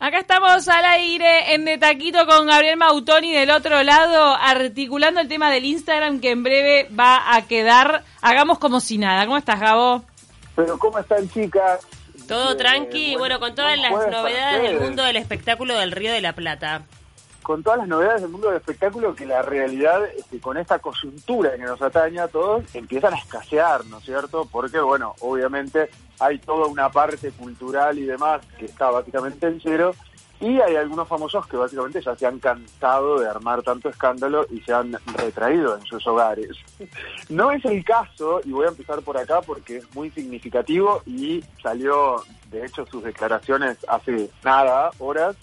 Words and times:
Acá 0.00 0.20
estamos 0.20 0.68
al 0.68 0.84
aire 0.84 1.54
en 1.54 1.64
De 1.64 1.76
Taquito 1.76 2.24
con 2.24 2.46
Gabriel 2.46 2.76
Mautoni 2.76 3.32
del 3.32 3.50
otro 3.50 3.82
lado, 3.82 4.36
articulando 4.40 5.18
el 5.18 5.26
tema 5.26 5.50
del 5.50 5.64
Instagram 5.64 6.20
que 6.20 6.30
en 6.30 6.44
breve 6.44 6.88
va 6.96 7.34
a 7.34 7.48
quedar. 7.48 8.04
Hagamos 8.22 8.60
como 8.60 8.78
si 8.78 8.96
nada. 8.96 9.24
¿Cómo 9.24 9.36
estás, 9.36 9.58
Gabo? 9.58 10.04
Pero 10.54 10.78
¿cómo 10.78 11.00
están, 11.00 11.28
chicas? 11.28 11.84
Todo 12.28 12.56
tranqui, 12.56 13.16
bueno, 13.16 13.40
con 13.40 13.56
todas 13.56 13.76
las 13.76 13.90
novedades 13.90 14.62
del 14.62 14.80
mundo 14.80 15.02
del 15.02 15.16
espectáculo 15.16 15.76
del 15.76 15.90
Río 15.90 16.12
de 16.12 16.20
la 16.20 16.32
Plata. 16.32 16.82
Con 17.42 17.64
todas 17.64 17.80
las 17.80 17.88
novedades 17.88 18.22
del 18.22 18.30
mundo 18.30 18.48
del 18.48 18.58
espectáculo 18.58 19.16
que 19.16 19.26
la 19.26 19.42
realidad, 19.42 20.04
este, 20.16 20.38
con 20.38 20.58
esta 20.58 20.78
coyuntura 20.78 21.56
que 21.56 21.64
nos 21.64 21.82
atañe 21.82 22.20
a 22.20 22.28
todos, 22.28 22.62
empiezan 22.72 23.14
a 23.14 23.16
escasear, 23.16 23.84
¿no 23.86 23.98
es 23.98 24.04
cierto? 24.04 24.46
Porque, 24.48 24.78
bueno, 24.78 25.16
obviamente 25.20 25.90
hay 26.20 26.38
toda 26.38 26.66
una 26.66 26.90
parte 26.90 27.30
cultural 27.32 27.98
y 27.98 28.02
demás 28.02 28.40
que 28.58 28.66
está 28.66 28.90
básicamente 28.90 29.46
en 29.46 29.60
cero, 29.60 29.94
y 30.40 30.60
hay 30.60 30.76
algunos 30.76 31.08
famosos 31.08 31.46
que 31.48 31.56
básicamente 31.56 32.00
ya 32.00 32.14
se 32.14 32.26
han 32.26 32.38
cansado 32.38 33.18
de 33.18 33.28
armar 33.28 33.62
tanto 33.62 33.88
escándalo 33.88 34.46
y 34.50 34.60
se 34.60 34.72
han 34.72 34.96
retraído 35.14 35.76
en 35.76 35.84
sus 35.84 36.06
hogares. 36.06 36.56
No 37.28 37.52
es 37.52 37.62
el 37.66 37.84
caso, 37.84 38.40
y 38.44 38.52
voy 38.52 38.64
a 38.64 38.70
empezar 38.70 39.02
por 39.02 39.18
acá 39.18 39.42
porque 39.42 39.78
es 39.78 39.94
muy 39.94 40.10
significativo 40.10 41.02
y 41.04 41.44
salió, 41.62 42.22
de 42.50 42.64
hecho, 42.64 42.86
sus 42.86 43.04
declaraciones 43.04 43.76
hace 43.86 44.30
nada, 44.42 44.90
horas, 44.98 45.36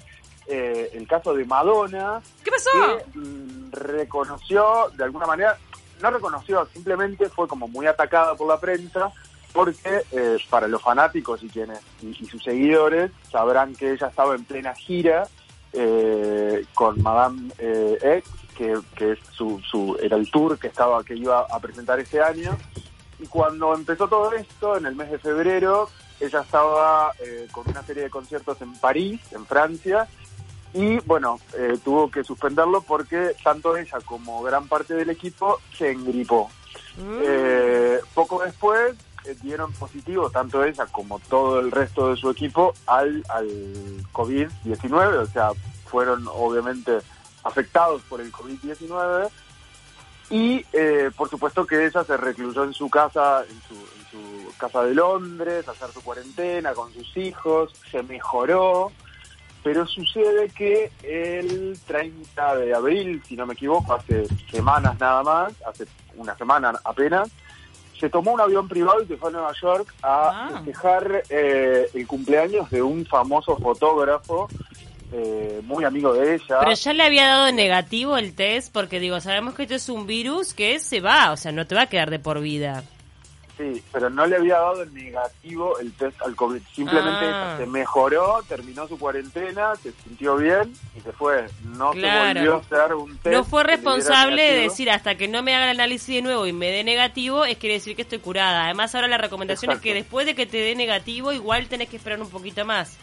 eh, 0.47 0.89
el 0.93 1.07
caso 1.07 1.35
de 1.35 1.45
Madonna. 1.45 2.21
¿Qué 2.43 2.49
pasó? 2.49 2.69
Que 3.13 3.19
mm, 3.19 3.71
reconoció, 3.71 4.89
de 4.95 5.03
alguna 5.03 5.27
manera, 5.27 5.57
no 6.01 6.09
reconoció, 6.09 6.65
simplemente 6.73 7.29
fue 7.29 7.47
como 7.47 7.67
muy 7.67 7.85
atacada 7.85 8.33
por 8.35 8.47
la 8.47 8.59
prensa 8.59 9.11
porque 9.55 10.03
eh, 10.11 10.37
para 10.49 10.67
los 10.67 10.81
fanáticos 10.81 11.41
y 11.41 11.47
quienes 11.47 11.79
y, 12.01 12.13
sus 12.25 12.43
seguidores 12.43 13.09
sabrán 13.31 13.73
que 13.73 13.93
ella 13.93 14.07
estaba 14.07 14.35
en 14.35 14.43
plena 14.43 14.75
gira 14.75 15.27
eh, 15.71 16.65
con 16.73 17.01
Madame 17.01 17.51
eh, 17.57 17.97
X, 18.17 18.31
que, 18.57 18.77
que 18.97 19.13
es 19.13 19.19
su, 19.31 19.59
su, 19.61 19.97
era 20.01 20.17
el 20.17 20.29
tour 20.29 20.59
que 20.59 20.67
estaba 20.67 21.03
que 21.05 21.15
iba 21.15 21.39
a 21.49 21.59
presentar 21.59 21.99
ese 21.99 22.21
año. 22.21 22.55
Y 23.17 23.27
cuando 23.27 23.73
empezó 23.73 24.09
todo 24.09 24.33
esto, 24.33 24.75
en 24.75 24.85
el 24.87 24.95
mes 24.95 25.09
de 25.09 25.19
febrero, 25.19 25.89
ella 26.19 26.41
estaba 26.41 27.13
eh, 27.19 27.47
con 27.51 27.67
una 27.69 27.81
serie 27.83 28.03
de 28.03 28.09
conciertos 28.09 28.61
en 28.61 28.73
París, 28.73 29.21
en 29.31 29.45
Francia, 29.45 30.07
y 30.73 30.99
bueno, 30.99 31.39
eh, 31.57 31.77
tuvo 31.81 32.11
que 32.11 32.25
suspenderlo 32.25 32.81
porque 32.81 33.31
tanto 33.41 33.77
ella 33.77 33.97
como 34.05 34.43
gran 34.43 34.67
parte 34.67 34.93
del 34.93 35.09
equipo 35.09 35.61
se 35.77 35.91
engripó. 35.91 36.49
Mm. 36.97 37.19
Eh, 37.21 37.99
poco 38.13 38.43
después 38.43 38.95
dieron 39.35 39.73
positivo, 39.73 40.29
tanto 40.29 40.63
ella 40.63 40.85
como 40.85 41.19
todo 41.19 41.59
el 41.59 41.71
resto 41.71 42.11
de 42.11 42.17
su 42.17 42.29
equipo, 42.29 42.73
al, 42.85 43.23
al 43.29 43.47
COVID-19, 44.13 45.17
o 45.17 45.25
sea, 45.25 45.49
fueron 45.85 46.27
obviamente 46.27 46.99
afectados 47.43 48.01
por 48.03 48.21
el 48.21 48.31
COVID-19 48.31 49.29
y 50.29 50.65
eh, 50.73 51.11
por 51.15 51.29
supuesto 51.29 51.65
que 51.65 51.85
ella 51.85 52.03
se 52.03 52.17
recluyó 52.17 52.63
en 52.63 52.73
su 52.73 52.89
casa, 52.89 53.43
en 53.43 53.61
su, 53.61 53.75
en 53.75 54.11
su 54.11 54.57
casa 54.57 54.83
de 54.83 54.95
Londres, 54.95 55.67
a 55.67 55.71
hacer 55.71 55.91
su 55.91 56.01
cuarentena 56.01 56.73
con 56.73 56.91
sus 56.93 57.15
hijos, 57.17 57.73
se 57.91 58.01
mejoró, 58.03 58.91
pero 59.63 59.85
sucede 59.85 60.49
que 60.49 60.91
el 61.03 61.79
30 61.85 62.55
de 62.55 62.73
abril, 62.75 63.21
si 63.27 63.35
no 63.35 63.45
me 63.45 63.53
equivoco, 63.53 63.93
hace 63.93 64.27
semanas 64.49 64.99
nada 64.99 65.23
más, 65.23 65.53
hace 65.67 65.85
una 66.15 66.35
semana 66.35 66.73
apenas, 66.83 67.29
se 67.99 68.09
tomó 68.09 68.31
un 68.33 68.41
avión 68.41 68.67
privado 68.67 69.01
y 69.03 69.07
se 69.07 69.17
fue 69.17 69.29
a 69.29 69.33
Nueva 69.33 69.51
York 69.61 69.93
a 70.01 70.29
Ah. 70.29 70.49
festejar 70.55 71.23
eh, 71.29 71.87
el 71.93 72.07
cumpleaños 72.07 72.69
de 72.69 72.81
un 72.81 73.05
famoso 73.05 73.55
fotógrafo 73.57 74.47
eh, 75.13 75.61
muy 75.63 75.83
amigo 75.85 76.13
de 76.13 76.35
ella. 76.35 76.57
Pero 76.59 76.73
ya 76.73 76.93
le 76.93 77.03
había 77.03 77.27
dado 77.27 77.51
negativo 77.51 78.17
el 78.17 78.35
test, 78.35 78.73
porque 78.73 78.99
digo, 78.99 79.19
sabemos 79.21 79.53
que 79.53 79.63
esto 79.63 79.75
es 79.75 79.87
un 79.87 80.07
virus 80.07 80.53
que 80.53 80.79
se 80.79 80.99
va, 80.99 81.31
o 81.31 81.37
sea, 81.37 81.51
no 81.51 81.65
te 81.67 81.75
va 81.75 81.83
a 81.83 81.87
quedar 81.87 82.09
de 82.09 82.19
por 82.19 82.41
vida. 82.41 82.83
Sí, 83.57 83.81
pero 83.93 84.09
no 84.09 84.25
le 84.25 84.35
había 84.35 84.55
dado 84.59 84.83
el 84.83 84.93
negativo 84.93 85.79
el 85.79 85.93
test 85.93 86.21
al 86.23 86.35
COVID. 86.35 86.61
Simplemente 86.73 87.25
Ah. 87.25 87.55
se 87.57 87.65
mejoró, 87.65 88.43
terminó 88.49 88.85
su 88.87 88.99
cuarentena, 88.99 89.75
se 89.77 89.93
sintió 89.93 90.35
bien 90.35 90.73
y 90.95 90.99
se 90.99 91.11
fue. 91.13 91.45
No 91.63 91.91
Claro. 91.91 92.27
se 92.41 92.47
volvió 92.47 92.55
a 92.55 92.57
hacer 92.81 92.95
un 92.95 93.17
test. 93.17 93.33
No 93.33 93.43
fue 93.45 93.63
responsable 93.63 94.41
de 94.43 94.59
decir 94.61 94.91
hasta 94.91 95.15
que 95.15 95.29
no 95.29 95.41
me 95.41 95.55
haga 95.55 95.71
el 95.71 95.79
análisis 95.79 96.15
de 96.15 96.21
nuevo 96.21 96.45
y 96.47 96.51
me 96.53 96.69
dé 96.69 96.83
negativo, 96.83 97.45
es 97.45 97.57
quiere 97.57 97.75
decir 97.75 97.95
que 97.95 98.01
estoy 98.01 98.19
curada. 98.19 98.65
Además, 98.65 98.93
ahora 98.93 99.07
la 99.07 99.17
recomendación 99.17 99.71
es 99.71 99.79
que 99.79 99.93
después 99.93 100.25
de 100.25 100.35
que 100.35 100.45
te 100.45 100.57
dé 100.57 100.75
negativo, 100.75 101.31
igual 101.31 101.67
tenés 101.69 101.87
que 101.87 101.95
esperar 101.95 102.21
un 102.21 102.29
poquito 102.29 102.65
más. 102.65 102.97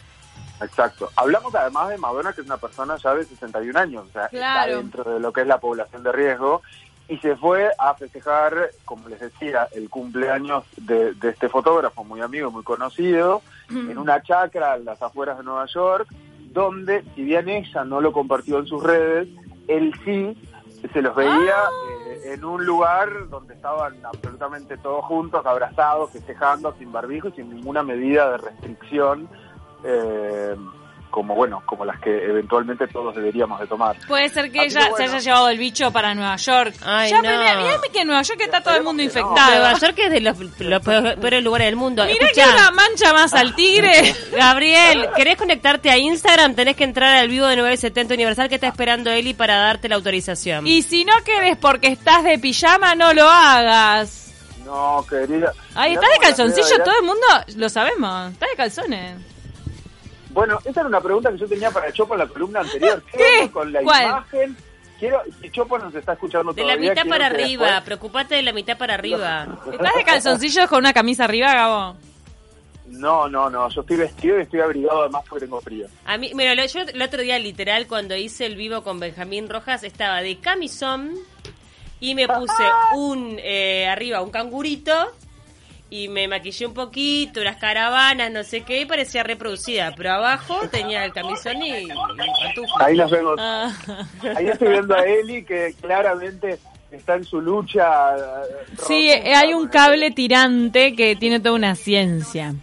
Exacto. 0.61 1.09
Hablamos 1.15 1.53
además 1.55 1.89
de 1.89 1.97
Madonna, 1.97 2.31
que 2.31 2.41
es 2.41 2.47
una 2.47 2.57
persona 2.57 2.95
ya 2.97 3.13
de 3.15 3.25
61 3.25 3.75
años, 3.75 4.05
o 4.07 4.11
sea, 4.13 4.27
Claro. 4.29 4.71
está 4.71 4.77
dentro 4.81 5.03
de 5.15 5.19
lo 5.19 5.33
que 5.33 5.41
es 5.41 5.47
la 5.47 5.57
población 5.59 6.03
de 6.03 6.11
riesgo, 6.11 6.61
y 7.07 7.17
se 7.17 7.35
fue 7.35 7.69
a 7.77 7.93
festejar, 7.95 8.71
como 8.85 9.09
les 9.09 9.19
decía, 9.19 9.67
el 9.73 9.89
cumpleaños 9.89 10.63
de, 10.77 11.13
de 11.13 11.29
este 11.29 11.49
fotógrafo 11.49 12.03
muy 12.03 12.21
amigo, 12.21 12.49
muy 12.51 12.63
conocido, 12.63 13.41
en 13.69 13.97
una 13.97 14.21
chacra 14.21 14.75
en 14.75 14.85
las 14.85 15.01
afueras 15.01 15.37
de 15.37 15.43
Nueva 15.43 15.65
York, 15.65 16.07
donde, 16.51 17.03
si 17.15 17.23
bien 17.23 17.49
ella 17.49 17.83
no 17.83 18.01
lo 18.01 18.11
compartió 18.11 18.59
en 18.59 18.67
sus 18.67 18.83
redes, 18.83 19.27
él 19.67 19.93
sí 20.05 20.37
se 20.91 21.01
los 21.01 21.15
veía 21.15 21.55
eh, 22.07 22.33
en 22.33 22.43
un 22.43 22.65
lugar 22.65 23.29
donde 23.29 23.53
estaban 23.53 23.95
absolutamente 24.05 24.77
todos 24.77 25.05
juntos, 25.05 25.45
abrazados, 25.45 26.11
festejando, 26.11 26.75
sin 26.77 26.91
barbijo 26.91 27.29
y 27.29 27.33
sin 27.33 27.49
ninguna 27.49 27.83
medida 27.83 28.31
de 28.31 28.37
restricción, 28.37 29.29
eh, 29.83 30.55
como 31.13 31.35
bueno, 31.35 31.61
como 31.67 31.85
las 31.85 31.99
que 31.99 32.09
eventualmente 32.09 32.87
todos 32.87 33.15
deberíamos 33.15 33.59
de 33.59 33.67
tomar. 33.67 33.95
Puede 34.07 34.29
ser 34.29 34.51
que 34.51 34.63
ella 34.63 34.89
se 34.97 35.03
haya 35.03 35.19
llevado 35.19 35.47
el 35.49 35.59
bicho 35.59 35.91
para 35.91 36.15
Nueva 36.15 36.35
York. 36.37 36.73
Ay, 36.83 37.11
ya, 37.11 37.21
no. 37.21 37.29
mirá 37.29 37.79
que 37.93 37.99
en 37.99 38.07
Nueva 38.07 38.23
York 38.23 38.41
está 38.41 38.61
todo 38.61 38.75
el 38.75 38.83
mundo 38.83 39.03
no. 39.03 39.05
infectado. 39.05 39.51
Nueva 39.51 39.77
York 39.77 39.93
es 39.95 40.11
de 40.11 40.21
los, 40.21 40.39
los 40.59 40.81
peores 40.81 41.43
lugares 41.43 41.67
del 41.67 41.75
mundo. 41.75 42.03
Mirá 42.03 42.25
Escuchá, 42.25 42.45
que 42.45 42.49
una 42.55 42.71
mancha 42.71 43.13
más 43.13 43.31
al 43.35 43.53
tigre. 43.53 44.15
Gabriel, 44.35 45.09
¿querés 45.15 45.37
conectarte 45.37 45.91
a 45.91 45.99
Instagram? 45.99 46.55
Tenés 46.55 46.75
que 46.75 46.83
entrar 46.83 47.15
al 47.15 47.27
vivo 47.27 47.45
de 47.45 47.57
970 47.57 48.15
Universal 48.15 48.49
que 48.49 48.55
está 48.55 48.69
esperando 48.69 49.11
Eli 49.11 49.35
para 49.35 49.57
darte 49.57 49.87
la 49.89 49.95
autorización. 49.95 50.65
y 50.65 50.81
si 50.81 51.05
no 51.05 51.13
querés 51.23 51.57
porque 51.57 51.89
estás 51.89 52.23
de 52.23 52.39
pijama, 52.39 52.95
no 52.95 53.13
lo 53.13 53.29
hagas. 53.29 54.33
No, 54.65 55.05
querida. 55.07 55.53
Ahí 55.75 55.91
Mirá 55.91 56.01
estás 56.01 56.19
de 56.19 56.25
calzoncillo, 56.25 56.83
todo 56.83 56.95
el 56.99 57.05
mundo 57.05 57.27
lo 57.55 57.69
sabemos. 57.69 58.31
Estás 58.31 58.49
de 58.49 58.55
calzones. 58.55 59.33
Bueno, 60.33 60.59
esa 60.65 60.79
era 60.81 60.89
una 60.89 60.99
pregunta 61.01 61.31
que 61.31 61.37
yo 61.37 61.47
tenía 61.47 61.71
para 61.71 61.91
Chopo 61.93 62.13
en 62.15 62.19
la 62.19 62.27
columna 62.27 62.59
anterior. 62.61 63.01
¿Qué? 63.11 63.41
onda 63.41 63.51
Con 63.53 63.71
la 63.73 63.81
¿Cuál? 63.81 64.03
imagen. 64.05 64.57
Quiero, 64.99 65.21
si 65.41 65.49
Chopo 65.51 65.77
nos 65.77 65.93
está 65.95 66.13
escuchando 66.13 66.53
de 66.53 66.61
la 66.61 66.67
todavía, 66.69 66.89
mitad 66.91 67.01
quiero 67.03 67.09
para 67.17 67.29
que 67.29 67.35
arriba, 67.43 67.65
después- 67.65 67.83
preocupate 67.85 68.35
de 68.35 68.41
la 68.43 68.53
mitad 68.53 68.77
para 68.77 68.93
arriba. 68.95 69.47
¿Estás 69.71 69.95
de 69.95 70.03
calzoncillos 70.03 70.67
con 70.69 70.79
una 70.79 70.93
camisa 70.93 71.25
arriba, 71.25 71.53
Gabo? 71.53 71.95
No, 72.87 73.27
no, 73.27 73.49
no, 73.49 73.69
yo 73.69 73.81
estoy 73.81 73.97
vestido 73.97 74.37
y 74.39 74.43
estoy 74.43 74.59
abrigado 74.61 75.01
además 75.01 75.23
porque 75.27 75.45
tengo 75.45 75.59
frío. 75.61 75.87
A 76.05 76.17
mí, 76.17 76.31
mira, 76.35 76.53
yo 76.65 76.81
el 76.81 77.01
otro 77.01 77.21
día 77.21 77.39
literal 77.39 77.87
cuando 77.87 78.15
hice 78.15 78.45
el 78.45 78.55
vivo 78.55 78.83
con 78.83 78.99
Benjamín 78.99 79.49
Rojas 79.49 79.83
estaba 79.83 80.21
de 80.21 80.37
camisón 80.39 81.15
y 81.99 82.13
me 82.15 82.27
puse 82.27 82.63
un 82.95 83.37
eh, 83.41 83.87
arriba 83.87 84.21
un 84.21 84.29
cangurito 84.31 84.93
y 85.93 86.07
me 86.07 86.27
maquillé 86.27 86.65
un 86.65 86.73
poquito, 86.73 87.39
unas 87.39 87.57
caravanas, 87.57 88.31
no 88.31 88.43
sé 88.43 88.61
qué, 88.61 88.81
y 88.81 88.85
parecía 88.85 89.21
reproducida, 89.21 89.93
pero 89.95 90.13
abajo 90.13 90.59
tenía 90.71 91.05
el 91.05 91.13
camisón 91.13 91.61
y, 91.61 91.83
y 91.83 91.87
pantuflas. 91.87 92.81
Ahí 92.81 92.97
nos 92.97 93.11
vemos. 93.11 93.35
Ah. 93.37 93.71
Ahí 94.35 94.47
estoy 94.47 94.69
viendo 94.69 94.95
a 94.95 95.05
Eli 95.05 95.45
que 95.45 95.75
claramente 95.79 96.57
está 96.89 97.13
en 97.13 97.23
su 97.23 97.39
lucha. 97.39 98.15
eh, 98.17 98.65
Sí, 98.87 99.07
rotunda 99.11 99.39
hay 99.39 99.53
un 99.53 99.67
cable 99.67 100.09
tirante 100.09 100.95
que 100.95 101.15
tiene 101.15 101.39
toda 101.39 101.53
una 101.53 101.75
ciencia. 101.75 102.55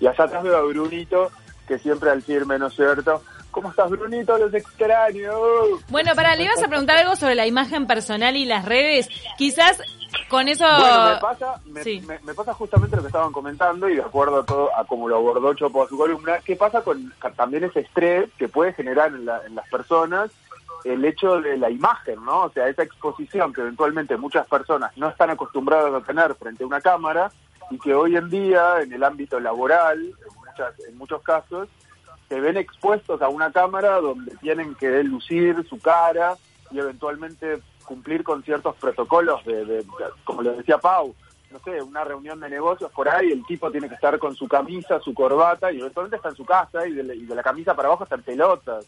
Y 0.00 0.08
allá 0.08 0.24
atrás 0.24 0.42
veo 0.42 0.56
a 0.56 0.62
Brunito, 0.62 1.30
que 1.68 1.78
siempre 1.78 2.10
al 2.10 2.20
firme, 2.20 2.58
¿no 2.58 2.66
es 2.66 2.74
cierto? 2.74 3.22
¿Cómo 3.52 3.70
estás, 3.70 3.90
Brunito? 3.90 4.36
Los 4.38 4.52
extraño. 4.54 5.30
Bueno, 5.88 6.16
para, 6.16 6.34
le 6.34 6.44
ibas 6.44 6.62
a 6.64 6.68
preguntar 6.68 6.96
algo 6.98 7.14
sobre 7.14 7.36
la 7.36 7.46
imagen 7.46 7.86
personal 7.86 8.36
y 8.36 8.44
las 8.44 8.64
redes. 8.64 9.08
Quizás 9.38 9.80
con 10.30 10.48
eso... 10.48 10.64
Bueno, 10.64 11.10
me 11.14 11.16
pasa, 11.20 11.60
me, 11.66 11.82
Sí. 11.84 12.00
me- 12.06 12.18
me 12.20 12.32
pasa 12.34 12.54
justamente 12.54 12.96
lo 12.96 13.02
que 13.02 13.08
estaban 13.08 13.32
comentando 13.32 13.88
y 13.88 13.96
de 13.96 14.02
acuerdo 14.02 14.40
a 14.40 14.46
todo 14.46 14.74
a 14.74 14.84
como 14.86 15.08
lo 15.08 15.16
abordó 15.16 15.52
Chopo 15.54 15.82
a 15.82 15.88
su 15.88 15.98
columna, 15.98 16.38
¿qué 16.44 16.56
pasa 16.56 16.82
con 16.82 17.12
también 17.36 17.64
ese 17.64 17.80
estrés 17.80 18.30
que 18.38 18.48
puede 18.48 18.72
generar 18.72 19.08
en, 19.08 19.26
la- 19.26 19.44
en 19.44 19.54
las 19.54 19.68
personas 19.68 20.30
el 20.84 21.04
hecho 21.04 21.40
de 21.42 21.58
la 21.58 21.68
imagen, 21.68 22.24
¿no? 22.24 22.44
O 22.44 22.50
sea, 22.50 22.66
esa 22.68 22.82
exposición 22.84 23.52
que 23.52 23.60
eventualmente 23.60 24.16
muchas 24.16 24.46
personas 24.46 24.96
no 24.96 25.08
están 25.10 25.28
acostumbradas 25.28 25.92
a 25.92 26.00
tener 26.06 26.34
frente 26.36 26.64
a 26.64 26.66
una 26.66 26.80
cámara 26.80 27.30
y 27.70 27.78
que 27.78 27.94
hoy 27.94 28.16
en 28.16 28.30
día 28.30 28.80
en 28.80 28.92
el 28.92 29.04
ámbito 29.04 29.38
laboral, 29.40 30.00
en, 30.00 30.38
muchas, 30.38 30.80
en 30.88 30.96
muchos 30.96 31.22
casos, 31.22 31.68
se 32.30 32.40
ven 32.40 32.56
expuestos 32.56 33.20
a 33.20 33.28
una 33.28 33.52
cámara 33.52 33.96
donde 34.00 34.34
tienen 34.36 34.74
que 34.76 35.02
lucir 35.02 35.66
su 35.68 35.78
cara 35.80 36.36
y 36.70 36.78
eventualmente 36.78 37.60
cumplir 37.90 38.22
con 38.22 38.40
ciertos 38.44 38.76
protocolos 38.76 39.44
de, 39.44 39.64
de- 39.64 39.84
como 40.22 40.42
le 40.42 40.50
decía 40.52 40.78
Pau, 40.78 41.12
no 41.50 41.58
sé, 41.58 41.82
una 41.82 42.04
reunión 42.04 42.38
de 42.38 42.48
negocios 42.48 42.92
por 42.92 43.08
ahí, 43.08 43.32
el 43.32 43.44
tipo 43.46 43.68
tiene 43.72 43.88
que 43.88 43.96
estar 43.96 44.16
con 44.20 44.36
su 44.36 44.46
camisa, 44.46 45.00
su 45.00 45.12
corbata, 45.12 45.72
y 45.72 45.80
eventualmente 45.80 46.14
está 46.16 46.28
en 46.28 46.36
su 46.36 46.44
casa, 46.44 46.86
y 46.86 46.92
de, 46.92 47.02
la- 47.02 47.14
y 47.16 47.24
de 47.26 47.34
la 47.34 47.42
camisa 47.42 47.74
para 47.74 47.88
abajo 47.88 48.04
está 48.04 48.14
en 48.14 48.22
pelotas. 48.22 48.86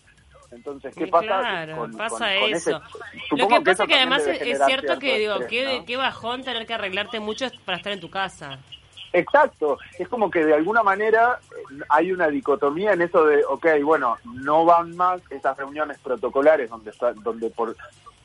Entonces, 0.52 0.94
¿qué 0.94 1.08
pasa? 1.08 1.26
claro, 1.26 1.76
con- 1.78 1.96
pasa 1.96 2.10
con- 2.10 2.18
con 2.40 2.54
eso. 2.54 2.70
ese- 2.70 3.36
Lo 3.36 3.48
que 3.48 3.60
pasa 3.60 3.70
eso 3.72 3.82
es 3.82 3.88
que 3.88 3.94
además 3.96 4.26
es, 4.28 4.64
cierto 4.66 4.98
que 5.00 5.18
digo, 5.18 5.32
estrés, 5.32 5.48
qué, 5.50 5.78
¿no? 5.80 5.84
qué 5.86 5.96
bajón 5.96 6.44
tener 6.44 6.64
que 6.64 6.74
arreglarte 6.74 7.18
mucho 7.18 7.46
para 7.64 7.78
estar 7.78 7.92
en 7.92 7.98
tu 8.00 8.08
casa. 8.10 8.60
Exacto, 9.14 9.78
es 9.98 10.08
como 10.08 10.30
que 10.30 10.42
de 10.44 10.54
alguna 10.54 10.82
manera 10.82 11.38
eh, 11.50 11.80
hay 11.90 12.12
una 12.12 12.28
dicotomía 12.28 12.92
en 12.94 13.02
eso 13.02 13.26
de, 13.26 13.44
ok, 13.44 13.66
bueno, 13.82 14.16
no 14.24 14.64
van 14.64 14.96
más 14.96 15.20
esas 15.30 15.56
reuniones 15.58 15.98
protocolares 15.98 16.70
donde 16.70 16.90
está, 16.90 17.12
donde 17.12 17.50
por, 17.50 17.76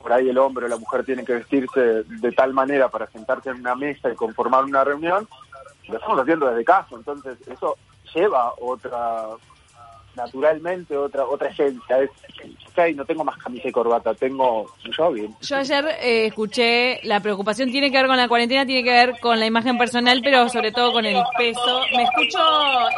por 0.07 0.13
ahí 0.15 0.29
el 0.29 0.37
hombre 0.37 0.65
o 0.67 0.69
la 0.69 0.77
mujer 0.77 1.03
tienen 1.03 1.25
que 1.25 1.33
vestirse 1.33 1.81
de 2.05 2.31
tal 2.31 2.53
manera 2.53 2.87
para 2.87 3.07
sentarse 3.07 3.49
en 3.49 3.57
una 3.59 3.75
mesa 3.75 4.09
y 4.09 4.15
conformar 4.15 4.63
una 4.63 4.81
reunión, 4.81 5.27
lo 5.89 5.97
estamos 5.97 6.21
haciendo 6.21 6.45
desde 6.47 6.63
casa, 6.63 6.87
entonces 6.95 7.37
eso 7.45 7.75
lleva 8.15 8.53
otra, 8.61 9.25
naturalmente 10.15 10.95
otra 10.95 11.25
otra 11.25 11.49
esencia, 11.49 11.99
es, 11.99 12.95
no 12.95 13.03
tengo 13.03 13.25
más 13.25 13.35
camisa 13.37 13.67
y 13.67 13.71
corbata, 13.73 14.13
tengo 14.13 14.61
un 14.85 14.93
jogging. 14.95 15.35
Yo 15.41 15.57
ayer 15.57 15.85
eh, 15.99 16.27
escuché, 16.27 17.01
la 17.03 17.19
preocupación 17.19 17.69
tiene 17.69 17.91
que 17.91 17.97
ver 17.97 18.07
con 18.07 18.15
la 18.15 18.29
cuarentena, 18.29 18.65
tiene 18.65 18.85
que 18.85 18.91
ver 18.91 19.19
con 19.19 19.37
la 19.37 19.45
imagen 19.45 19.77
personal, 19.77 20.21
pero 20.23 20.47
sobre 20.47 20.71
todo 20.71 20.93
con 20.93 21.05
el 21.05 21.21
peso. 21.37 21.81
Me 21.97 22.03
escucho 22.03 22.39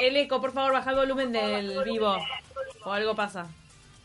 el 0.02 0.16
eco, 0.16 0.40
por 0.40 0.52
favor, 0.52 0.74
baja 0.74 0.92
el 0.92 0.98
volumen 0.98 1.32
del 1.32 1.84
vivo. 1.86 2.18
O 2.86 2.92
algo 2.92 3.16
pasa. 3.16 3.48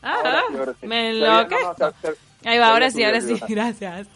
Ah, 0.02 0.14
Ahora 0.24 0.42
sí, 0.48 0.56
ahora 0.58 0.72
sí. 0.80 0.86
me 0.86 1.10
bien, 1.12 1.20
no, 1.20 1.26
no, 1.26 1.32
enloquezco. 1.40 1.70
está- 1.72 2.10
Ahí 2.44 2.58
va, 2.58 2.68
ahora 2.68 2.90
sí, 2.90 3.02
ahora 3.02 3.20
sí, 3.20 3.34
gracias. 3.48 4.06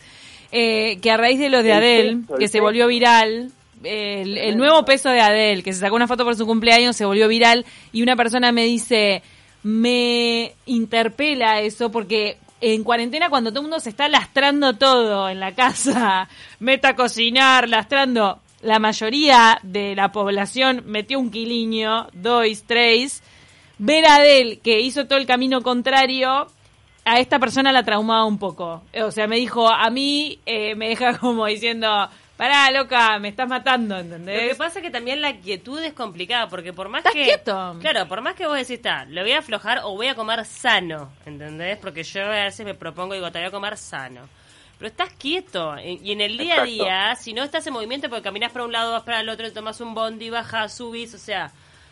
Eh, 0.51 0.99
que 1.03 1.11
a 1.11 1.17
raíz 1.17 1.39
de 1.39 1.51
lo 1.51 1.63
de 1.63 1.71
El 1.71 1.77
Adele, 1.77 2.19
que 2.39 2.49
se 2.49 2.61
volvió 2.61 2.87
viral, 2.87 3.53
el, 3.85 4.39
el 4.39 4.57
nuevo 4.57 4.85
peso 4.85 5.11
de 5.11 5.21
Adele, 5.21 5.63
que 5.63 5.73
se 5.73 5.81
sacó 5.81 5.97
una 5.97 6.09
foto 6.09 6.25
por 6.25 6.37
su 6.37 6.47
cumpleaños, 6.47 6.97
se 6.97 7.05
volvió 7.05 7.29
viral, 7.29 7.67
y 7.93 8.03
una 8.03 8.17
persona 8.17 8.51
me 8.53 8.65
dice, 8.65 9.23
me 9.63 10.55
interpela 10.67 11.61
eso 11.61 11.91
porque 11.91 12.39
en 12.61 12.83
cuarentena 12.83 13.31
cuando 13.31 13.51
todo 13.51 13.61
el 13.61 13.69
mundo 13.69 13.81
se 13.81 13.91
está 13.91 14.09
lastrando 14.09 14.75
todo 14.75 15.29
en 15.29 15.41
la 15.41 15.55
casa, 15.55 16.29
meta 16.59 16.91
a 16.91 16.97
cocinar, 16.97 17.69
lastrando, 17.69 18.41
la 18.63 18.79
mayoría 18.79 19.61
de 19.63 19.95
la 19.95 20.11
población 20.11 20.83
metió 20.87 21.19
un 21.19 21.31
quiliño, 21.31 22.09
dos, 22.13 22.65
tres, 22.67 23.23
ver 23.79 24.07
a 24.07 24.17
Adele 24.17 24.59
que 24.59 24.81
hizo 24.81 25.07
todo 25.07 25.19
el 25.19 25.27
camino 25.27 25.63
contrario, 25.63 26.49
a 27.09 27.19
esta 27.21 27.39
persona 27.39 27.73
la 27.73 27.83
traumaba 27.83 28.25
un 28.25 28.39
poco. 28.39 28.83
O 29.03 29.11
sea, 29.11 29.27
me 29.27 29.37
dijo, 29.37 29.69
a 29.69 29.89
mí 29.91 30.39
eh, 30.47 30.75
me 30.75 30.89
deja 30.89 31.19
como 31.19 31.47
diciendo, 31.47 32.09
pará, 32.37 32.71
loca, 32.71 33.19
me 33.19 33.29
estás 33.29 33.49
matando, 33.49 33.97
Lo 33.97 34.03
que 34.03 34.07
¿entendés? 34.15 34.57
pasa 34.57 34.79
es 34.79 34.85
que 34.85 34.91
también 34.91 35.21
la 35.21 35.37
quietud 35.39 35.83
es 35.83 35.93
complicada, 35.93 36.49
porque 36.49 36.73
por 36.73 36.89
más 36.89 37.01
¿Estás 37.01 37.15
que... 37.15 37.25
quieto? 37.25 37.77
Claro, 37.81 38.07
por 38.07 38.21
más 38.21 38.35
que 38.35 38.47
vos 38.47 38.55
decís, 38.57 38.71
está, 38.73 39.05
lo 39.07 39.23
voy 39.23 39.33
a 39.33 39.39
aflojar 39.39 39.81
o 39.85 39.95
voy 39.97 40.07
a 40.09 40.15
comer 40.15 40.45
sano, 40.45 41.11
¿entendés? 41.27 41.79
Porque 41.79 42.03
yo 42.05 42.23
a 42.25 42.29
veces 42.45 42.65
me 42.65 42.75
propongo, 42.75 43.15
digo, 43.15 43.31
te 43.33 43.39
voy 43.39 43.49
a 43.49 43.51
comer 43.51 43.77
sano. 43.77 44.29
Pero 44.79 44.89
estás 44.91 45.13
quieto, 45.15 45.77
eh, 45.77 45.99
y 46.01 46.13
en 46.13 46.21
el 46.21 46.39
día 46.39 46.61
a 46.61 46.65
día, 46.65 47.15
si 47.17 47.33
no 47.33 47.43
estás 47.43 47.67
en 47.67 47.73
movimiento, 47.73 48.09
porque 48.09 48.23
caminas 48.23 48.53
para 48.53 48.65
un 48.65 48.71
lado, 48.71 48.93
vas 48.93 49.03
para 49.03 49.21
el 49.21 49.29
otro, 49.29 49.53
tomas 49.53 49.81
un 49.81 49.93
bondi, 49.95 50.31
bajas, 50.31 50.77
subís, 50.77 51.13
o 51.15 51.19
sea, 51.19 51.51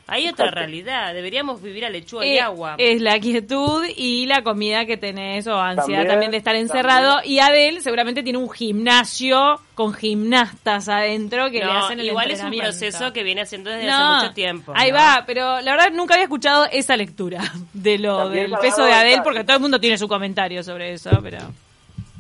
hay 0.09 0.29
otra 0.29 0.51
realidad, 0.51 1.13
deberíamos 1.15 1.61
vivir 1.61 1.85
a 1.85 1.91
lechuga 1.91 2.25
y 2.25 2.35
Eh, 2.37 2.41
agua. 2.41 2.77
Es 2.79 3.01
la 3.01 3.19
quietud 3.19 3.85
y 3.97 4.27
la 4.27 4.43
comida 4.43 4.87
que 4.87 4.97
tenés 4.97 5.47
o 5.47 5.55
ansiedad 5.61 6.01
también, 6.03 6.07
También, 6.09 6.31
de 6.31 6.37
estar 6.37 6.55
encerrado. 6.55 7.15
también. 7.15 7.33
Y 7.35 7.39
Adel 7.41 7.83
seguramente 7.83 8.23
tiene 8.23 8.39
un 8.39 8.49
gimnasio 8.51 9.61
con 9.75 9.93
gimnastas 9.93 10.89
adentro 10.89 11.51
que 11.51 11.59
le 11.59 11.65
hacen 11.71 12.01
el 12.01 12.07
igual 12.07 12.31
es 12.31 12.43
un 12.43 12.51
proceso 12.57 13.13
que 13.13 13.23
viene 13.25 13.43
haciendo 13.43 13.69
desde 13.71 13.87
No, 13.89 14.15
hace 14.15 14.25
mucho 14.27 14.35
tiempo. 14.35 14.73
Ahí 14.77 14.91
¿no? 14.91 14.97
va, 14.97 15.25
pero 15.27 15.61
la 15.61 15.73
verdad 15.73 15.91
nunca 15.93 16.15
había 16.15 16.25
escuchado 16.25 16.67
esa 16.71 16.97
lectura 16.97 17.41
de 17.73 17.99
lo 17.99 18.19
También 18.19 18.51
del 18.51 18.61
peso 18.61 18.85
de 18.85 18.93
Adel 18.93 19.21
porque 19.25 19.45
todo 19.45 19.57
el 19.57 19.63
mundo 19.63 19.81
tiene 19.81 19.99
su 19.99 20.09
comentario 20.09 20.63
sobre 20.63 20.93
eso, 20.93 21.11
pero 21.23 21.39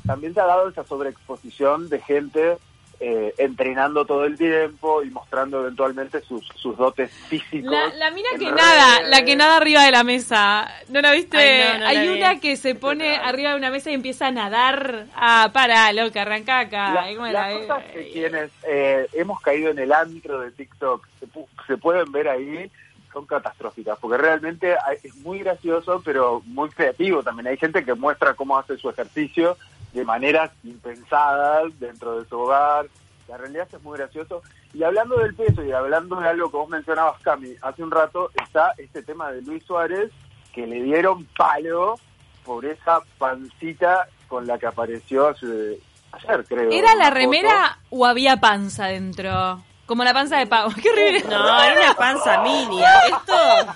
también 0.06 0.34
se 0.34 0.40
ha 0.40 0.44
dado 0.46 0.68
esa 0.68 0.84
sobreexposición 0.84 1.88
de 1.88 2.00
gente 2.00 2.56
eh, 2.98 3.34
entrenando 3.38 4.04
todo 4.06 4.24
el 4.24 4.38
tiempo 4.38 5.02
y 5.02 5.10
mostrando 5.10 5.60
eventualmente 5.60 6.20
sus, 6.22 6.46
sus 6.56 6.76
dotes 6.76 7.10
físicos. 7.28 7.70
La, 7.70 7.88
la 7.94 8.10
mina 8.10 8.28
que 8.32 8.38
redes. 8.46 8.54
nada, 8.54 9.02
la 9.02 9.24
que 9.24 9.36
nada 9.36 9.56
arriba 9.58 9.84
de 9.84 9.90
la 9.90 10.02
mesa. 10.02 10.70
¿No 10.88 11.00
la 11.00 11.12
viste? 11.12 11.36
Ay, 11.36 11.72
no, 11.74 11.78
no 11.80 11.86
Hay 11.86 11.96
la 11.96 12.02
vi. 12.12 12.18
una 12.18 12.40
que 12.40 12.56
se 12.56 12.74
pone 12.74 13.16
arriba 13.16 13.50
de 13.50 13.56
una 13.56 13.70
mesa 13.70 13.90
y 13.90 13.94
empieza 13.94 14.28
a 14.28 14.30
nadar. 14.30 15.06
Ah, 15.14 15.50
para, 15.52 15.92
loca, 15.92 16.22
arranca 16.22 16.60
acá. 16.60 16.92
La- 16.94 17.14
¿cómo 17.14 17.26
las 17.26 17.32
la- 17.32 17.60
cosas 17.60 17.84
que 17.92 18.10
quienes 18.12 18.50
eh, 18.66 19.06
hemos 19.12 19.40
caído 19.40 19.70
en 19.70 19.78
el 19.78 19.92
antro 19.92 20.40
de 20.40 20.50
TikTok 20.52 21.06
se, 21.20 21.26
pu- 21.28 21.46
se 21.66 21.76
pueden 21.76 22.10
ver 22.12 22.28
ahí 22.28 22.70
son 23.12 23.24
catastróficas, 23.24 23.98
porque 23.98 24.18
realmente 24.18 24.74
hay- 24.86 24.98
es 25.02 25.14
muy 25.16 25.38
gracioso, 25.38 26.02
pero 26.04 26.42
muy 26.44 26.68
creativo 26.68 27.22
también. 27.22 27.46
Hay 27.46 27.56
gente 27.56 27.82
que 27.82 27.94
muestra 27.94 28.34
cómo 28.34 28.58
hace 28.58 28.76
su 28.76 28.90
ejercicio 28.90 29.56
de 29.96 30.04
maneras 30.04 30.50
impensadas 30.62 31.72
dentro 31.80 32.20
de 32.20 32.28
su 32.28 32.38
hogar. 32.38 32.86
La 33.28 33.38
realidad 33.38 33.66
es 33.72 33.82
muy 33.82 33.96
gracioso. 33.96 34.42
Y 34.74 34.82
hablando 34.82 35.16
del 35.16 35.34
peso 35.34 35.64
y 35.64 35.72
hablando 35.72 36.16
de 36.20 36.28
algo 36.28 36.50
que 36.50 36.56
vos 36.58 36.68
mencionabas, 36.68 37.18
Cami, 37.22 37.54
hace 37.62 37.82
un 37.82 37.90
rato 37.90 38.30
está 38.44 38.74
este 38.76 39.02
tema 39.02 39.32
de 39.32 39.40
Luis 39.40 39.64
Suárez, 39.64 40.12
que 40.52 40.66
le 40.66 40.82
dieron 40.82 41.24
palo 41.36 41.98
por 42.44 42.66
esa 42.66 43.00
pancita 43.16 44.06
con 44.28 44.46
la 44.46 44.58
que 44.58 44.66
apareció 44.66 45.28
hace, 45.28 45.80
ayer, 46.12 46.44
creo. 46.46 46.70
¿Era 46.70 46.94
la 46.94 47.08
remera 47.08 47.78
o 47.88 48.04
había 48.04 48.36
panza 48.36 48.88
dentro? 48.88 49.62
Como 49.86 50.04
la 50.04 50.12
panza 50.12 50.36
de 50.36 50.46
Pau. 50.46 50.70
Qué 50.82 50.90
horrible. 50.90 51.24
No, 51.26 51.62
era 51.62 51.80
una 51.80 51.94
panza 51.94 52.42
mini. 52.42 52.82
Esto, 52.82 53.72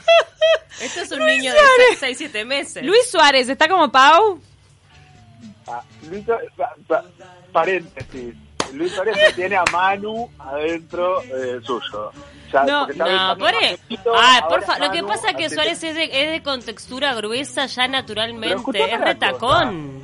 esto 0.83 1.01
es 1.01 1.13
un 1.13 1.25
niño 1.25 1.51
de 1.53 1.97
6, 1.97 2.19
7 2.19 2.45
meses. 2.45 2.85
Luis 2.85 3.11
Suárez, 3.11 3.49
¿está 3.49 3.69
como 3.69 3.91
Pau? 3.91 4.39
Ah, 5.71 5.83
Luis 6.11 6.25
Suárez- 6.27 6.53
pa- 6.57 6.75
pa- 6.89 7.05
paréntesis. 7.53 8.35
Luis 8.75 8.93
no 9.17 9.35
tiene 9.35 9.57
a 9.57 9.65
Manu 9.73 10.29
adentro 10.39 11.23
eh, 11.23 11.61
suyo. 11.65 12.11
Ya, 12.53 12.65
No, 12.65 12.87
No, 12.89 13.37
por 13.39 13.55
más 13.55 13.55
e- 13.55 13.79
porfa, 14.49 14.79
lo 14.79 14.91
que 14.91 15.03
pasa 15.05 15.31
es 15.31 15.37
que 15.37 15.51
Suárez 15.51 15.83
es 15.85 15.95
de, 15.95 16.05
es 16.05 16.31
de 16.33 16.43
contextura 16.43 17.15
gruesa 17.15 17.67
ya 17.67 17.87
naturalmente. 17.89 18.57
Es 18.85 19.01
retacón. 19.01 20.01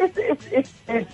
es, 0.00 0.16
es, 0.18 0.52
es, 0.52 0.74
es 0.88 1.06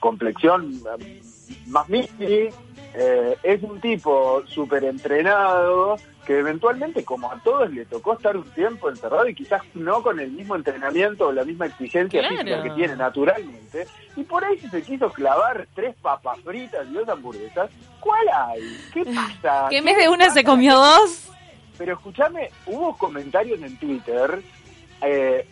complexión 0.00 0.64
um, 0.66 1.70
más 1.70 1.88
mini, 1.88 2.48
eh, 2.94 3.36
es 3.42 3.62
un 3.62 3.80
tipo 3.80 4.42
súper 4.46 4.84
entrenado 4.84 5.96
que 6.26 6.38
eventualmente, 6.38 7.04
como 7.04 7.32
a 7.32 7.40
todos, 7.42 7.68
le 7.72 7.84
tocó 7.86 8.12
estar 8.12 8.36
un 8.36 8.48
tiempo 8.52 8.88
encerrado 8.88 9.26
y 9.28 9.34
quizás 9.34 9.60
no 9.74 10.02
con 10.02 10.20
el 10.20 10.30
mismo 10.30 10.54
entrenamiento 10.54 11.28
o 11.28 11.32
la 11.32 11.44
misma 11.44 11.66
exigencia 11.66 12.20
Claro. 12.20 12.36
física 12.36 12.62
que 12.62 12.70
tiene 12.70 12.94
naturalmente. 12.96 13.86
Y 14.16 14.22
por 14.22 14.44
ahí 14.44 14.56
si 14.58 14.68
se 14.68 14.82
quiso 14.82 15.10
clavar 15.10 15.66
tres 15.74 15.96
papas 16.00 16.38
fritas 16.44 16.86
y 16.88 16.94
dos 16.94 17.08
hamburguesas, 17.08 17.70
¿cuál 17.98 18.26
hay? 18.28 18.60
¿Qué 18.92 19.04
pasa? 19.42 19.66
Que 19.70 19.78
en 19.78 19.84
¿Qué 19.84 19.90
vez 19.94 20.02
de 20.02 20.08
una 20.08 20.24
pasa? 20.26 20.34
se 20.34 20.44
comió 20.44 20.76
dos. 20.76 21.28
Pero 21.78 21.94
escúchame, 21.94 22.50
hubo 22.66 22.96
comentarios 22.96 23.60
en 23.62 23.76
Twitter 23.78 24.40
eh, 25.00 25.44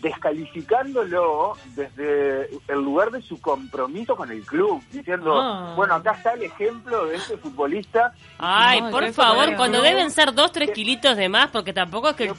descalificándolo 0.00 1.56
desde 1.74 2.48
el 2.68 2.80
lugar 2.80 3.10
de 3.10 3.22
su 3.22 3.40
compromiso 3.40 4.16
con 4.16 4.30
el 4.30 4.42
club, 4.44 4.82
diciendo, 4.92 5.40
Ah. 5.40 5.74
bueno, 5.76 5.94
acá 5.94 6.12
está 6.12 6.32
el 6.34 6.44
ejemplo 6.44 7.06
de 7.06 7.16
este 7.16 7.36
futbolista. 7.36 8.12
Ay, 8.38 8.80
No, 8.80 8.90
por 8.90 9.12
favor, 9.12 9.56
cuando 9.56 9.82
deben 9.82 10.10
ser 10.10 10.32
2, 10.32 10.52
3 10.52 10.70
kilitos 10.70 11.16
de 11.16 11.28
más, 11.28 11.48
porque 11.50 11.72
tampoco 11.72 12.10
es 12.10 12.16
que 12.16 12.24
eh, 12.24 12.34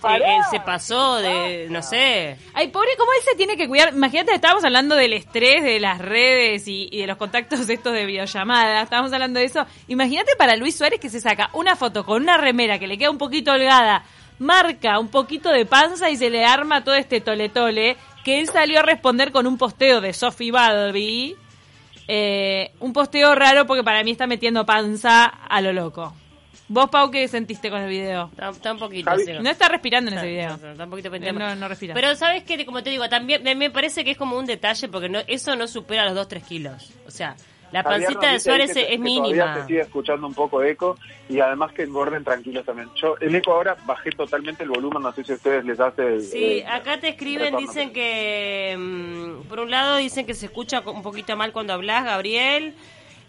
se 0.50 0.60
pasó 0.60 1.16
de, 1.16 1.68
no 1.70 1.82
sé. 1.82 2.38
Ay, 2.54 2.68
pobre, 2.70 2.90
¿cómo 2.98 3.12
él 3.14 3.24
se 3.30 3.36
tiene 3.36 3.58
que 3.58 3.68
cuidar? 3.68 3.94
Imagínate, 3.94 4.34
estábamos 4.34 4.64
hablando 4.64 4.96
del 4.96 5.14
estrés 5.14 5.64
de 5.64 5.80
las 5.80 6.00
redes 6.00 6.68
y, 6.68 6.88
y 6.92 7.02
de 7.02 7.08
los 7.08 7.18
contactos 7.18 7.68
estos 7.70 7.94
de 7.94 8.06
videollamadas. 8.06 8.84
Estábamos 8.84 9.12
hablando 9.14 9.40
de 9.40 9.46
eso. 9.46 9.66
Imagínate 9.88 10.32
para 10.38 10.56
Luis 10.56 10.78
Suárez 10.78 11.00
que 11.00 11.10
se 11.10 11.20
saca 11.20 11.50
una 11.54 11.76
foto 11.76 12.06
con 12.06 12.22
una 12.22 12.38
remera 12.38 12.80
que 12.80 12.88
le 12.88 12.98
queda 12.98 13.10
un 13.12 13.18
poquito 13.18 13.52
holgada, 13.52 14.04
marca 14.40 15.00
un 15.00 15.08
poquito 15.10 15.50
de 15.50 15.66
panza 15.66 16.10
y 16.10 16.18
se 16.18 16.30
le 16.30 16.46
arma 16.46 16.84
todo 16.84 16.96
este 16.96 17.22
tole-tole. 17.22 17.98
Que 18.24 18.40
él 18.40 18.48
salió 18.48 18.80
a 18.80 18.84
responder 18.84 19.32
con 19.32 19.46
un 19.48 19.58
posteo 19.58 20.02
de 20.02 20.14
Sophie 20.14 20.52
Balby. 20.52 21.36
Eh, 22.08 22.72
un 22.80 22.94
posteo 22.94 23.34
raro 23.36 23.66
porque 23.66 23.84
para 23.84 24.04
mí 24.04 24.12
está 24.12 24.28
metiendo 24.28 24.66
panza 24.66 25.26
a 25.26 25.62
lo 25.62 25.74
loco. 25.74 26.14
¿Vos, 26.68 26.90
Pau, 26.90 27.12
qué 27.12 27.28
sentiste 27.28 27.70
con 27.70 27.80
el 27.82 27.90
video? 27.90 28.30
Está, 28.32 28.50
está 28.50 28.72
un 28.74 28.80
poquito. 28.80 29.12
Sí. 29.18 29.34
No 29.40 29.50
está 29.52 29.70
respirando 29.70 30.10
en 30.10 30.18
ese 30.18 30.28
video. 30.28 30.58
sí, 30.58 30.66
está 30.72 30.84
un 30.86 30.90
poquito 30.90 31.10
Eh, 31.10 31.12
pendiente. 31.12 31.40
no, 31.40 31.56
no 31.56 31.68
respira. 31.68 31.94
Pero 31.94 32.16
sabes 32.16 32.44
que, 32.44 32.66
como 32.66 32.82
te 32.82 32.90
digo, 32.90 33.08
también 33.08 33.44
me, 33.44 33.70
parece 33.70 34.04
que 34.04 34.12
es 34.12 34.18
como 34.18 34.36
un 34.38 34.48
detalle 34.48 34.88
porque 34.88 35.08
no, 35.08 35.20
eso 35.28 35.56
no 35.56 35.68
supera 35.68 36.06
los 36.06 36.16
2, 36.16 36.28
3 36.28 36.44
kilos. 36.44 36.92
O 37.08 37.12
sea, 37.12 37.36
la 37.76 37.84
pancita 37.84 38.32
de 38.32 38.40
Suárez 38.40 38.74
que- 38.74 38.80
es 38.82 38.88
que 38.88 38.98
Todavía 38.98 39.22
mínima. 39.22 39.56
se 39.62 39.68
sigue 39.68 39.82
escuchando 39.82 40.28
un 40.28 40.34
poco 40.34 40.60
de 40.62 40.72
eco 40.72 40.98
y 41.30 41.40
además 41.40 41.72
que 41.74 41.84
engorden 41.84 42.24
tranquilos 42.24 42.66
también. 42.66 42.90
Yo, 42.96 43.16
el 43.20 43.36
eco 43.36 43.52
ahora 43.54 43.76
bajé 43.86 44.12
totalmente 44.12 44.64
el 44.64 44.70
volumen, 44.70 45.02
no 45.04 45.12
sé 45.14 45.24
si 45.24 45.32
a 45.32 45.36
ustedes 45.36 45.66
les 45.66 45.80
hace... 45.80 46.20
Sí, 46.22 46.64
acá 46.68 47.00
te 47.00 47.10
escriben, 47.10 47.54
retorno. 47.54 47.60
dicen 47.68 47.92
que, 47.94 48.76
mm, 48.78 49.48
por 49.48 49.60
un 49.60 49.72
lado 49.72 49.98
dicen 49.98 50.26
que 50.26 50.34
se 50.34 50.46
escucha 50.46 50.80
un 50.82 51.02
poquito 51.04 51.36
mal 51.36 51.52
cuando 51.52 51.74
hablas, 51.74 52.06
Gabriel. 52.06 52.74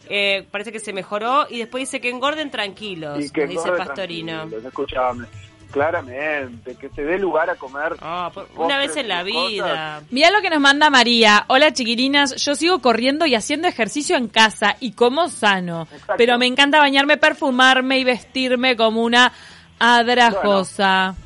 eh, 0.09 0.47
parece 0.53 0.71
que 0.71 0.79
se 0.79 0.93
mejoró 0.93 1.47
y 1.51 1.59
después 1.59 1.83
dice 1.83 2.01
que 2.01 2.09
engorden 2.11 2.49
tranquilos, 2.53 3.19
Y 3.25 3.31
que 3.31 3.41
nos 3.41 3.51
dice 3.51 3.73
Pastorino. 3.73 4.49
Escuchame, 4.65 5.27
claramente, 5.71 6.75
que 6.77 6.89
se 6.91 7.03
dé 7.03 7.19
lugar 7.19 7.51
a 7.51 7.57
comer. 7.57 7.97
Ah, 8.01 8.31
sus 8.33 8.45
una 8.57 8.79
vez 8.79 8.97
en 8.97 9.09
la 9.09 9.23
vida. 9.23 10.03
Mirá 10.11 10.31
lo 10.31 10.41
que 10.41 10.51
nos 10.51 10.61
manda 10.61 10.91
María. 10.91 11.45
Hola 11.49 11.73
chiquilinas, 11.73 12.37
yo 12.37 12.55
sigo 12.55 12.81
corriendo 12.81 13.27
y 13.27 13.35
haciendo 13.35 13.69
ejercicio 13.69 14.17
en 14.17 14.29
casa 14.29 14.77
y 14.81 14.93
como 14.93 15.29
sano. 15.29 15.83
Exacto. 15.93 16.15
Pero 16.17 16.39
me 16.39 16.47
encanta 16.47 16.79
bañarme, 16.79 17.17
perfumarme 17.17 17.99
y 17.99 18.05
vestirme 18.05 18.77
como 18.77 19.03
una 19.03 19.33
adrajosa. 19.79 21.15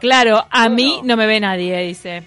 Claro, 0.00 0.44
a 0.50 0.68
mí 0.68 0.96
Bueno. 0.98 1.08
no 1.08 1.16
me 1.16 1.26
ve 1.26 1.40
nadie, 1.40 1.78
dice. 1.78 2.22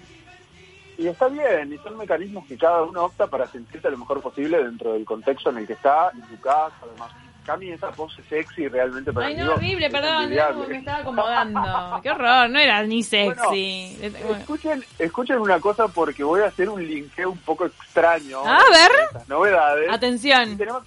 Y 0.97 1.07
está 1.07 1.27
bien, 1.27 1.73
y 1.73 1.77
son 1.79 1.97
mecanismos 1.97 2.45
que 2.47 2.57
cada 2.57 2.81
uno 2.83 3.03
opta 3.05 3.27
para 3.27 3.45
sentirse 3.47 3.91
lo 3.91 3.97
mejor 3.97 4.21
posible 4.21 4.63
dentro 4.63 4.93
del 4.93 5.05
contexto 5.05 5.49
en 5.49 5.57
el 5.57 5.67
que 5.67 5.73
está, 5.73 6.09
en 6.13 6.27
su 6.27 6.39
casa, 6.41 6.73
además. 6.81 7.11
Cami, 7.45 7.71
esa 7.71 7.91
pose 7.91 8.21
sexy 8.23 8.67
realmente 8.67 9.13
para 9.13 9.27
Ay, 9.27 9.35
no, 9.35 9.53
horrible, 9.53 9.89
perdón, 9.89 10.29
me 10.29 10.77
estaba 10.77 10.97
acomodando. 10.97 11.61
Qué 12.03 12.11
horror, 12.11 12.49
no 12.49 12.59
era 12.59 12.83
ni 12.83 13.03
sexy. 13.03 13.97
Bueno, 13.99 14.35
escuchen, 14.35 14.83
escuchen 14.99 15.39
una 15.39 15.59
cosa 15.59 15.87
porque 15.87 16.23
voy 16.23 16.41
a 16.41 16.45
hacer 16.45 16.67
un 16.69 16.85
linkeo 16.85 17.31
un 17.31 17.37
poco 17.39 17.65
extraño. 17.65 18.39
A 18.45 18.57
ver. 18.71 19.25
Novedades. 19.27 19.91
Atención. 19.91 20.57
tenemos 20.57 20.83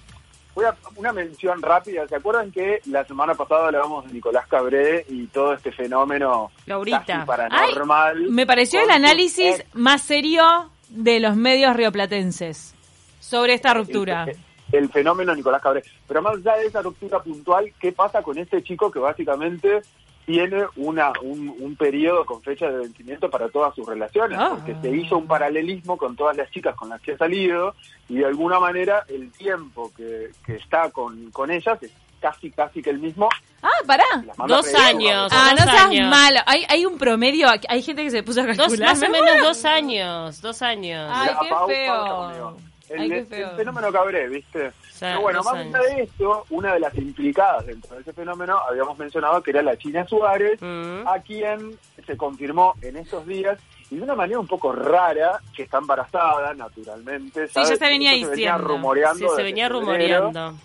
una 0.95 1.13
mención 1.13 1.61
rápida. 1.61 2.07
¿Se 2.07 2.15
acuerdan 2.15 2.51
que 2.51 2.81
la 2.85 3.05
semana 3.05 3.33
pasada 3.33 3.67
hablábamos 3.67 4.05
de 4.05 4.13
Nicolás 4.13 4.47
Cabré 4.47 5.05
y 5.07 5.27
todo 5.27 5.53
este 5.53 5.71
fenómeno 5.71 6.51
Laurita. 6.65 7.03
casi 7.05 7.25
paranormal? 7.25 8.29
Me 8.29 8.45
pareció 8.45 8.81
el 8.81 8.89
análisis 8.89 9.59
ex? 9.59 9.75
más 9.75 10.01
serio 10.01 10.69
de 10.89 11.19
los 11.19 11.35
medios 11.35 11.75
rioplatenses 11.75 12.75
sobre 13.19 13.53
esta 13.53 13.73
ruptura. 13.73 14.25
El, 14.25 14.37
el 14.71 14.89
fenómeno 14.89 15.35
Nicolás 15.35 15.61
Cabré. 15.61 15.83
Pero 16.07 16.21
más 16.21 16.35
allá 16.37 16.57
de 16.57 16.65
esa 16.67 16.81
ruptura 16.81 17.19
puntual, 17.21 17.71
¿qué 17.79 17.91
pasa 17.91 18.21
con 18.21 18.37
este 18.37 18.61
chico 18.63 18.91
que 18.91 18.99
básicamente 18.99 19.81
tiene 20.25 20.63
una 20.75 21.11
un, 21.23 21.55
un 21.59 21.75
periodo 21.75 22.23
con 22.23 22.41
fecha 22.43 22.69
de 22.69 22.77
vencimiento 22.77 23.29
para 23.29 23.49
todas 23.49 23.73
sus 23.73 23.87
relaciones? 23.87 24.37
Ah. 24.39 24.51
Porque 24.51 24.75
se 24.81 24.95
hizo 24.95 25.17
un 25.17 25.27
paralelismo 25.27 25.97
con 25.97 26.15
todas 26.15 26.37
las 26.37 26.49
chicas 26.51 26.75
con 26.75 26.89
las 26.89 27.01
que 27.01 27.13
ha 27.13 27.17
salido 27.17 27.73
y 28.07 28.17
de 28.17 28.25
alguna 28.25 28.59
manera 28.59 29.03
el 29.07 29.31
tiempo 29.31 29.91
que, 29.97 30.29
que 30.45 30.55
está 30.55 30.91
con, 30.91 31.31
con 31.31 31.49
ellas 31.49 31.81
es 31.81 31.91
casi 32.21 32.51
casi 32.51 32.81
que 32.81 32.89
el 32.89 32.99
mismo. 32.99 33.29
Ah, 33.61 33.69
pará. 33.87 34.03
Dos 34.47 34.73
años. 34.75 35.31
Ah, 35.33 35.51
dos 35.55 35.65
no 35.65 35.71
seas 35.71 35.85
años. 35.85 36.09
malo. 36.09 36.39
Hay, 36.45 36.65
hay 36.69 36.85
un 36.85 36.97
promedio, 36.97 37.47
hay 37.67 37.81
gente 37.81 38.03
que 38.03 38.11
se 38.11 38.23
puso 38.23 38.41
a 38.41 38.45
Dos, 38.47 38.57
calcular. 38.57 38.89
más 38.89 39.01
o 39.03 39.09
menos 39.09 39.41
dos 39.41 39.65
años, 39.65 40.41
dos 40.41 40.61
años. 40.61 41.09
Ay, 41.13 41.29
qué 41.41 41.73
feo. 41.73 42.57
El, 42.89 42.99
Ay, 43.01 43.11
el 43.13 43.27
fenómeno 43.55 43.91
Cabré, 43.91 44.27
¿viste? 44.27 44.71
Pero 44.99 45.21
bueno, 45.21 45.43
más 45.43 45.53
allá 45.53 45.79
de 45.79 46.01
esto, 46.03 46.45
una 46.49 46.73
de 46.73 46.79
las 46.79 46.93
implicadas 46.95 47.65
dentro 47.67 47.95
de 47.95 48.01
ese 48.01 48.13
fenómeno, 48.13 48.57
habíamos 48.67 48.97
mencionado 48.97 49.41
que 49.43 49.51
era 49.51 49.61
la 49.61 49.77
China 49.77 50.05
Suárez, 50.07 50.59
Mm. 50.61 51.07
a 51.07 51.19
quien 51.19 51.77
se 52.05 52.17
confirmó 52.17 52.73
en 52.81 52.97
estos 52.97 53.25
días 53.27 53.57
y 53.91 53.95
de 53.97 54.01
una 54.03 54.15
manera 54.15 54.39
un 54.39 54.47
poco 54.47 54.71
rara 54.71 55.39
que 55.55 55.63
está 55.63 55.77
embarazada, 55.77 56.53
naturalmente. 56.55 57.47
Sí, 57.47 57.53
ya 57.55 57.65
se 57.65 57.77
venía 57.77 58.13
Esto 58.13 58.31
diciendo. 58.31 58.57
rumoreando 58.67 59.29
Sí, 59.29 59.35
se 59.35 59.43
venía 59.43 59.69
rumoreando. 59.69 60.55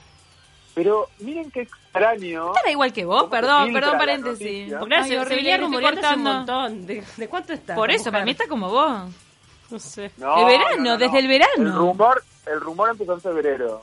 Pero 0.74 1.06
miren 1.20 1.50
qué 1.52 1.60
extraño. 1.62 2.52
Era 2.60 2.70
igual 2.72 2.92
que 2.92 3.04
vos, 3.04 3.22
¿Cómo 3.24 3.34
se 3.36 3.40
perdón, 3.40 3.72
perdón, 3.72 3.98
paréntesis. 3.98 4.74
Porque 4.76 4.94
Ay, 4.96 5.08
se, 5.08 5.24
venía 5.36 5.56
rumoreando 5.58 6.00
hace 6.04 6.16
un 6.16 6.22
montón. 6.22 6.86
¿De, 6.86 7.04
de 7.16 7.28
cuánto 7.28 7.52
está? 7.52 7.76
Por 7.76 7.90
eso, 7.92 8.10
para 8.10 8.24
mí 8.24 8.32
está 8.32 8.48
como 8.48 8.68
vos. 8.70 9.02
No 9.74 9.80
sé. 9.80 10.10
No, 10.18 10.36
De 10.38 10.44
verano, 10.44 10.76
no, 10.76 10.82
no, 10.84 10.90
no. 10.90 10.98
desde 10.98 11.18
el 11.18 11.28
verano. 11.28 11.52
El 11.56 11.72
rumor, 11.72 12.22
el 12.46 12.60
rumor 12.60 12.90
empezó 12.90 13.14
en 13.14 13.20
febrero. 13.20 13.82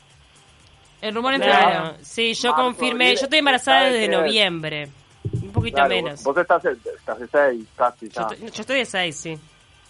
El 1.01 1.13
rumor 1.15 1.33
en 1.33 1.41
febrero. 1.41 1.93
Sí, 2.01 2.33
yo 2.33 2.51
Marzo, 2.51 2.63
confirmé. 2.63 3.15
Yo 3.15 3.23
estoy 3.23 3.39
embarazada 3.39 3.81
¿sabe 3.81 3.91
desde 3.93 4.07
noviembre. 4.07 4.89
Un 5.33 5.51
poquito 5.51 5.75
Claro, 5.75 5.89
menos. 5.89 6.23
Vos 6.23 6.37
estás, 6.37 6.63
estás 6.65 7.19
de 7.19 7.27
seis, 7.27 7.65
casi 7.75 8.07
Yo 8.09 8.13
ya. 8.21 8.21
estoy, 8.33 8.49
yo 8.51 8.61
estoy 8.61 8.77
de 8.77 8.85
seis, 8.85 9.15
sí. 9.17 9.39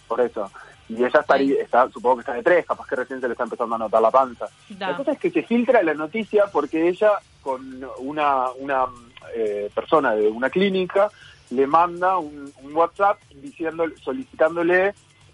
por 0.08 0.20
eso. 0.20 0.50
Y 0.88 0.96
ella 0.96 1.20
estaría, 1.20 1.62
está, 1.62 1.88
supongo 1.90 2.16
que 2.16 2.20
está 2.22 2.32
de 2.34 2.42
tres, 2.42 2.66
capaz 2.66 2.86
que 2.86 2.96
recién 2.96 3.20
se 3.20 3.28
le 3.28 3.32
está 3.32 3.44
empezando 3.44 3.74
a 3.76 3.78
notar 3.78 4.02
la 4.02 4.10
panza. 4.10 4.46
Da. 4.70 4.90
La 4.90 4.96
cosa 4.96 5.12
es 5.12 5.18
que 5.18 5.30
se 5.30 5.42
filtra 5.44 5.82
la 5.82 5.94
noticia 5.94 6.46
porque 6.52 6.88
ella, 6.88 7.12
con 7.40 7.82
una, 7.98 8.50
una 8.58 8.86
eh, 9.34 9.70
persona 9.74 10.14
de 10.14 10.28
una 10.28 10.50
clínica, 10.50 11.08
le 11.50 11.66
manda 11.66 12.18
un, 12.18 12.52
un 12.62 12.74
WhatsApp 12.76 13.18
diciendo, 13.36 13.84
solicitándole 14.02 14.92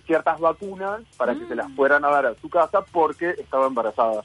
ciertas 0.08 0.40
vacunas 0.40 1.02
para 1.16 1.34
que 1.36 1.46
se 1.46 1.54
las 1.54 1.70
fueran 1.76 2.04
a 2.04 2.08
dar 2.08 2.26
a 2.26 2.34
su 2.40 2.48
casa 2.48 2.80
porque 2.90 3.30
estaba 3.38 3.68
embarazada. 3.68 4.24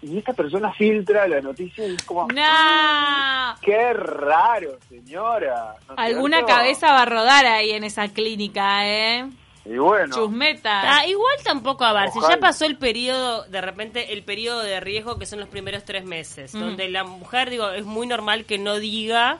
Y 0.00 0.18
esta 0.18 0.32
persona 0.32 0.72
filtra 0.72 1.28
la 1.28 1.40
noticia 1.42 1.86
y 1.86 1.94
es 1.94 2.02
como, 2.04 2.26
Nah. 2.28 3.54
qué 3.60 3.92
raro, 3.92 4.78
señora. 4.88 5.74
¿no 5.88 5.94
Alguna 5.98 6.38
cierto? 6.38 6.54
cabeza 6.54 6.92
va 6.92 7.02
a 7.02 7.06
rodar 7.06 7.44
ahí 7.46 7.70
en 7.72 7.84
esa 7.84 8.08
clínica, 8.08 8.88
¿eh? 8.88 9.28
Y 9.64 9.76
bueno, 9.76 10.12
Chusmeta. 10.16 10.96
Ah, 10.98 11.06
igual 11.06 11.36
tampoco, 11.44 11.84
a 11.84 11.92
ver, 11.92 12.10
si 12.10 12.18
ya 12.20 12.36
pasó 12.38 12.64
el 12.64 12.78
periodo, 12.78 13.44
de 13.44 13.60
repente, 13.60 14.12
el 14.12 14.24
periodo 14.24 14.60
de 14.62 14.80
riesgo 14.80 15.20
que 15.20 15.26
son 15.26 15.38
los 15.38 15.48
primeros 15.48 15.84
tres 15.84 16.04
meses, 16.04 16.52
Mm. 16.52 16.58
donde 16.60 16.88
la 16.88 17.04
mujer, 17.04 17.48
digo, 17.50 17.70
es 17.70 17.84
muy 17.84 18.08
normal 18.08 18.44
que 18.44 18.58
no 18.58 18.76
diga 18.80 19.38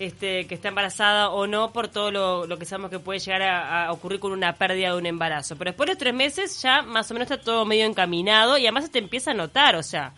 este, 0.00 0.46
que 0.46 0.54
está 0.54 0.68
embarazada 0.68 1.30
o 1.30 1.46
no 1.46 1.72
por 1.72 1.88
todo 1.88 2.10
lo, 2.10 2.46
lo 2.46 2.58
que 2.58 2.64
sabemos 2.64 2.90
que 2.90 2.98
puede 2.98 3.18
llegar 3.20 3.42
a, 3.42 3.86
a 3.86 3.92
ocurrir 3.92 4.20
con 4.20 4.32
una 4.32 4.54
pérdida 4.54 4.92
de 4.92 4.96
un 4.98 5.06
embarazo. 5.06 5.56
Pero 5.56 5.70
después 5.70 5.86
de 5.86 5.92
los 5.92 5.98
tres 5.98 6.14
meses 6.14 6.60
ya 6.62 6.82
más 6.82 7.10
o 7.10 7.14
menos 7.14 7.30
está 7.30 7.42
todo 7.42 7.64
medio 7.64 7.86
encaminado 7.86 8.56
y 8.58 8.62
además 8.66 8.84
se 8.84 8.90
te 8.90 8.98
empieza 8.98 9.30
a 9.30 9.34
notar, 9.34 9.76
o 9.76 9.82
sea, 9.82 10.12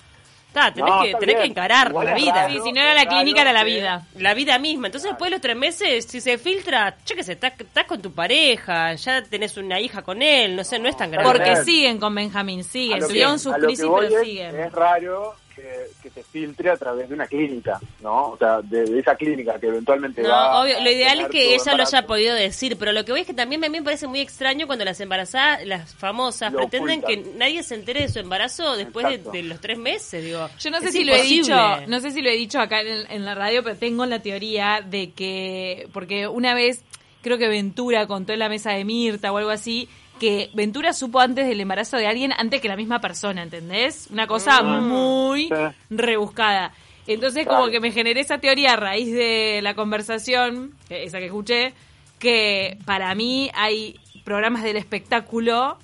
está, 0.49 0.73
tenés, 0.75 0.91
No, 0.91 1.03
que, 1.03 1.15
tenés 1.15 1.37
que 1.37 1.45
encarar 1.45 1.89
Igual 1.91 2.07
la 2.07 2.15
vida. 2.15 2.33
raro. 2.35 2.53
Sí, 2.55 2.61
si 2.65 2.73
no 2.73 2.81
era 2.81 2.93
la 2.95 3.07
clínica, 3.07 3.41
era 3.43 3.53
la 3.53 3.63
vida. 3.65 4.07
La 4.17 4.35
vida 4.35 4.59
misma. 4.59 4.89
Entonces, 4.89 5.11
después 5.11 5.31
de 5.31 5.37
los 5.37 5.41
tres 5.41 5.57
meses, 5.57 6.05
si 6.07 6.21
se 6.21 6.39
filtra, 6.39 6.97
yo 7.07 7.15
qué 7.15 7.23
sé, 7.23 7.33
estás, 7.35 7.53
estás 7.59 7.85
con 7.85 8.03
tu 8.03 8.13
pareja, 8.13 8.95
ya 8.95 9.23
tenés 9.23 9.57
una 9.57 9.79
hija 9.81 10.03
con 10.03 10.23
él, 10.23 10.57
no 10.57 10.65
sé, 10.65 10.79
no 10.81 10.89
es 10.89 10.97
tan 10.97 11.11
grave. 11.13 11.29
Porque 11.29 11.57
siguen 11.65 11.99
con 11.99 12.15
Benjamín, 12.15 12.65
siguen. 12.65 12.99
Tuvieron 13.01 13.39
sus 13.39 13.55
crisis, 13.55 13.87
pero 13.87 14.03
es- 14.03 14.25
siguen. 14.27 14.59
Es 14.59 14.73
raro 14.73 15.37
que, 15.61 15.91
que 16.03 16.11
se 16.11 16.23
filtre 16.23 16.71
a 16.71 16.77
través 16.77 17.09
de 17.09 17.15
una 17.15 17.27
clínica, 17.27 17.79
¿no? 18.03 18.31
O 18.31 18.37
sea, 18.37 18.61
de, 18.63 18.85
de 18.85 18.99
esa 18.99 19.15
clínica 19.15 19.59
que 19.59 19.67
eventualmente 19.69 20.23
va 20.23 20.29
No, 20.29 20.61
obvio, 20.63 20.81
lo 20.81 20.91
ideal 20.91 21.21
es 21.21 21.29
que 21.29 21.55
ella 21.55 21.75
lo 21.75 21.83
haya 21.83 22.07
podido 22.07 22.35
decir, 22.35 22.77
pero 22.79 22.93
lo 22.93 23.05
que 23.05 23.13
voy 23.13 23.23
es 23.23 23.27
que 23.27 23.35
también 23.35 23.63
a 23.65 23.69
mí 23.69 23.79
me 23.79 23.85
parece 23.85 24.07
muy 24.07 24.21
extraño 24.21 24.67
cuando 24.67 24.85
las 24.85 25.01
embarazadas, 25.01 25.67
las 25.67 25.95
famosas, 25.95 26.53
Lo 26.53 26.59
pretenden 26.59 27.01
ocultan. 27.03 27.25
que 27.25 27.39
nadie 27.39 27.63
se 27.63 27.75
entere 27.75 28.03
de 28.03 28.09
su 28.09 28.19
embarazo 28.19 28.77
después 28.77 29.07
de, 29.33 29.43
los 29.43 29.61
tres 29.61 29.79
meses, 29.79 30.25
digo. 30.25 30.49
Yo 30.59 30.71
no 30.71 30.81
sé 30.81 30.87
Es 30.87 30.93
si 30.93 31.05
lo 31.05 31.15
he 31.15 31.23
dicho, 31.23 31.55
no 31.87 32.01
sé 32.01 32.11
si 32.11 32.23
lo 32.23 32.31
he 32.31 32.37
dicho 32.37 32.61
acá 32.61 32.81
en, 32.81 33.11
en 33.11 33.25
la 33.25 33.35
radio, 33.35 33.63
pero 33.63 33.77
tengo 33.77 34.07
la 34.07 34.21
teoría 34.21 34.81
de 34.85 35.11
que, 35.13 35.89
porque 35.93 36.29
una 36.29 36.55
vez 36.55 36.83
creo 37.23 37.39
que 37.39 37.49
Ventura 37.49 38.07
contó 38.07 38.33
en 38.33 38.39
la 38.39 38.49
mesa 38.49 38.73
de 38.73 38.85
Mirta 38.85 39.33
o 39.33 39.37
algo 39.39 39.51
así, 39.51 39.89
que 40.21 40.51
Ventura 40.55 40.93
supo 40.93 41.19
antes 41.19 41.49
del 41.49 41.61
embarazo 41.61 41.97
de 41.97 42.07
alguien, 42.07 42.33
antes 42.37 42.61
que 42.61 42.69
la 42.69 42.77
misma 42.77 43.01
persona, 43.01 43.43
¿entendés? 43.43 44.07
Una 44.13 44.27
cosa 44.29 44.63
muy 44.63 45.49
Sí. 45.49 45.55
rebuscada. 45.91 46.73
Entonces 47.07 47.45
Claro. 47.45 47.61
como 47.61 47.71
que 47.73 47.81
me 47.81 47.91
generé 47.91 48.21
esa 48.21 48.39
teoría 48.39 48.75
a 48.75 48.77
raíz 48.77 49.13
de 49.13 49.61
la 49.63 49.75
conversación, 49.75 50.75
esa 50.91 51.19
que 51.19 51.27
escuché, 51.27 51.73
que 52.19 52.77
para 52.85 53.13
mí 53.15 53.51
hay 53.55 53.99
programas 54.25 54.63
del 54.63 54.77
espectáculo 54.77 55.79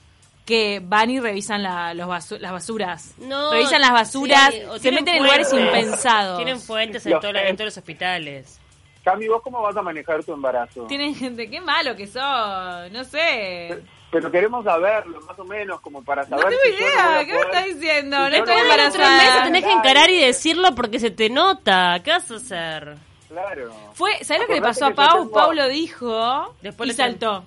que 0.45 0.81
van 0.85 1.11
y 1.11 1.19
revisan 1.19 1.63
la- 1.63 1.95
los 1.95 2.07
basu- 2.07 2.39
las 2.39 2.53
basuras. 2.53 3.15
No, 3.19 3.51
revisan 3.53 3.81
las 3.81 3.91
basuras, 3.93 4.53
sí, 4.55 4.61
se 4.81 4.93
meten 4.93 5.17
en 5.17 5.23
lugares 5.25 5.53
impensados. 5.53 6.37
Tienen 6.37 6.61
fuentes 6.61 7.05
en, 7.07 7.13
todo- 7.19 7.31
en 7.31 7.35
test. 7.37 7.57
todos 7.57 7.67
los 7.67 7.77
hospitales. 7.79 8.61
Cami, 9.03 9.27
¿vos 9.29 9.41
cómo 9.43 9.63
vas 9.63 9.77
a 9.77 9.83
manejar 9.83 10.23
tu 10.23 10.33
embarazo? 10.35 10.83
Tienen 10.87 11.15
gente, 11.15 11.49
qué 11.49 11.61
malo 11.61 11.97
que 11.97 12.07
sos, 12.07 12.93
no 12.93 13.03
sé. 13.05 13.83
Pero 14.11 14.31
queremos 14.31 14.65
saberlo, 14.65 15.21
más 15.23 15.39
o 15.39 15.45
menos, 15.45 15.81
como 15.81 16.03
para 16.03 16.23
No 16.25 16.39
saber 16.39 16.47
tengo 16.59 16.63
si 16.63 16.71
no 16.71 16.77
voy 16.77 16.87
idea, 16.95 17.25
¿qué 17.27 17.33
me 17.33 17.41
estás 17.41 17.65
diciendo? 17.67 18.17
si 18.17 18.31
No 18.31 18.37
estoy 18.37 18.57
embarazada. 18.59 19.17
meses 19.19 19.43
tenés 19.45 19.65
que 19.65 19.73
encarar 19.73 20.11
y 20.11 20.21
decirlo 20.25 20.75
porque 20.75 21.01
se 21.01 21.11
te 21.11 21.29
nota. 21.29 22.01
¿Qué 22.05 22.11
vas 22.13 22.31
a 22.31 22.35
hacer? 22.37 22.97
Claro. 23.29 23.75
Fue, 23.95 24.23
¿sabes 24.25 24.43
lo 24.43 24.47
que 24.49 24.55
le 24.55 24.63
pasó 24.63 24.87
a 24.87 24.89
que 24.91 24.95
Pau? 24.95 25.19
tengo- 25.25 25.31
Pau 25.33 25.53
lo 25.53 25.69
dijo 25.69 26.55
Después 26.63 26.87
y 26.89 26.93
le- 26.93 26.97
saltó. 26.97 27.45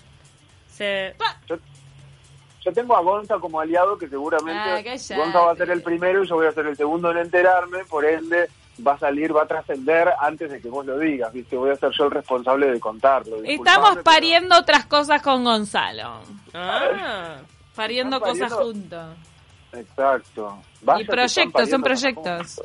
Se... 0.75 1.15
Yo, 1.47 1.55
yo 2.61 2.73
tengo 2.73 2.95
a 2.97 3.01
Gonza 3.01 3.37
como 3.39 3.59
aliado 3.61 3.97
que 3.97 4.07
seguramente 4.09 4.59
Ah. 4.61 5.15
Gonza 5.15 5.39
va 5.39 5.51
a 5.53 5.55
ser 5.55 5.69
el 5.71 5.81
primero 5.81 6.23
y 6.23 6.27
yo 6.27 6.35
voy 6.35 6.47
a 6.47 6.51
ser 6.51 6.65
el 6.67 6.75
segundo 6.75 7.09
en 7.11 7.19
enterarme, 7.19 7.85
por 7.85 8.05
ende 8.05 8.49
va 8.85 8.93
a 8.93 8.99
salir, 8.99 9.35
va 9.35 9.43
a 9.43 9.47
trascender 9.47 10.09
antes 10.19 10.51
de 10.51 10.61
que 10.61 10.69
vos 10.69 10.85
lo 10.85 10.97
digas, 10.97 11.31
¿viste? 11.33 11.55
Voy 11.55 11.71
a 11.71 11.75
ser 11.75 11.91
yo 11.97 12.05
el 12.05 12.11
responsable 12.11 12.71
de 12.71 12.79
contarlo. 12.79 13.37
Estamos 13.43 13.89
pero- 13.91 14.03
pariendo 14.03 14.57
otras 14.57 14.85
cosas 14.85 15.21
con 15.21 15.43
Gonzalo. 15.43 16.21
Ah. 16.53 17.37
Pariendo 17.75 18.19
cosas 18.19 18.51
juntos. 18.53 19.15
Exacto. 19.71 20.57
Vaya 20.81 21.03
Y 21.03 21.05
proyectos, 21.05 21.69
son 21.69 21.81
proyectos. 21.83 22.61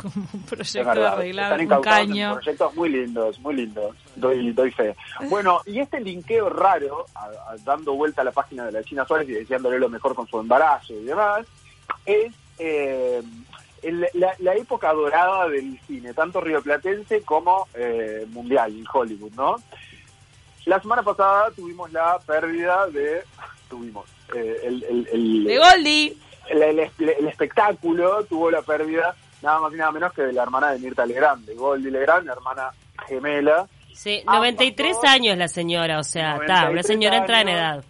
Como 0.00 0.24
un 0.32 0.42
proyecto 0.42 1.20
están 1.22 1.60
un 1.72 1.82
caño. 1.82 2.34
proyectos 2.34 2.74
muy 2.74 2.88
lindos, 2.90 3.38
muy 3.40 3.54
lindos. 3.54 3.96
Doy, 4.16 4.52
doy 4.52 4.70
fe. 4.70 4.94
Bueno, 5.28 5.60
y 5.66 5.80
este 5.80 6.00
linkeo 6.00 6.48
raro, 6.50 7.06
a- 7.14 7.24
a- 7.52 7.56
dando 7.64 7.94
vuelta 7.94 8.22
a 8.22 8.24
la 8.24 8.32
página 8.32 8.66
de 8.66 8.72
la 8.72 8.84
China 8.84 9.04
Suárez 9.06 9.28
y 9.28 9.32
deseándole 9.32 9.78
lo 9.78 9.88
mejor 9.88 10.14
con 10.14 10.26
su 10.28 10.38
embarazo 10.38 10.92
y 10.92 11.04
demás, 11.04 11.46
es 12.06 12.32
eh, 12.58 13.22
el- 13.82 14.06
la, 14.14 14.32
la 14.38 14.54
época 14.54 14.92
dorada 14.92 15.48
del 15.48 15.78
cine, 15.86 16.14
tanto 16.14 16.40
rioplatense 16.40 17.22
como 17.22 17.66
eh, 17.74 18.24
mundial, 18.30 18.72
en 18.72 18.84
Hollywood, 18.92 19.32
¿no? 19.34 19.56
La 20.66 20.80
semana 20.80 21.02
pasada 21.02 21.50
tuvimos 21.56 21.90
la 21.92 22.18
pérdida 22.20 22.86
de... 22.88 23.22
Tuvimos. 23.68 24.04
eh, 24.34 24.60
el, 24.64 24.84
el- 24.84 25.08
el- 25.12 25.44
De 25.44 25.58
Goldie. 25.58 26.16
el, 26.50 27.26
espectáculo 27.28 28.24
tuvo 28.24 28.50
la 28.50 28.62
pérdida 28.62 29.14
nada 29.42 29.60
más 29.60 29.72
y 29.72 29.76
nada 29.76 29.90
menos 29.90 30.12
que 30.12 30.22
de 30.22 30.32
la 30.32 30.42
hermana 30.44 30.70
de 30.72 30.78
Mirta 30.78 31.04
Legrand, 31.06 31.44
de 31.46 31.54
Goldie 31.54 31.90
Legrand, 31.90 32.28
hermana 32.28 32.70
gemela. 33.08 33.66
Sí, 33.92 34.20
Ambas 34.20 34.36
93 34.36 34.94
dos. 34.96 35.04
años 35.04 35.36
la 35.36 35.48
señora, 35.48 35.98
o 35.98 36.04
sea, 36.04 36.32
está, 36.36 36.44
una 36.44 36.82
93 36.82 36.86
señora 36.86 37.16
entra 37.18 37.40
en 37.40 37.48
edad. 37.48 37.84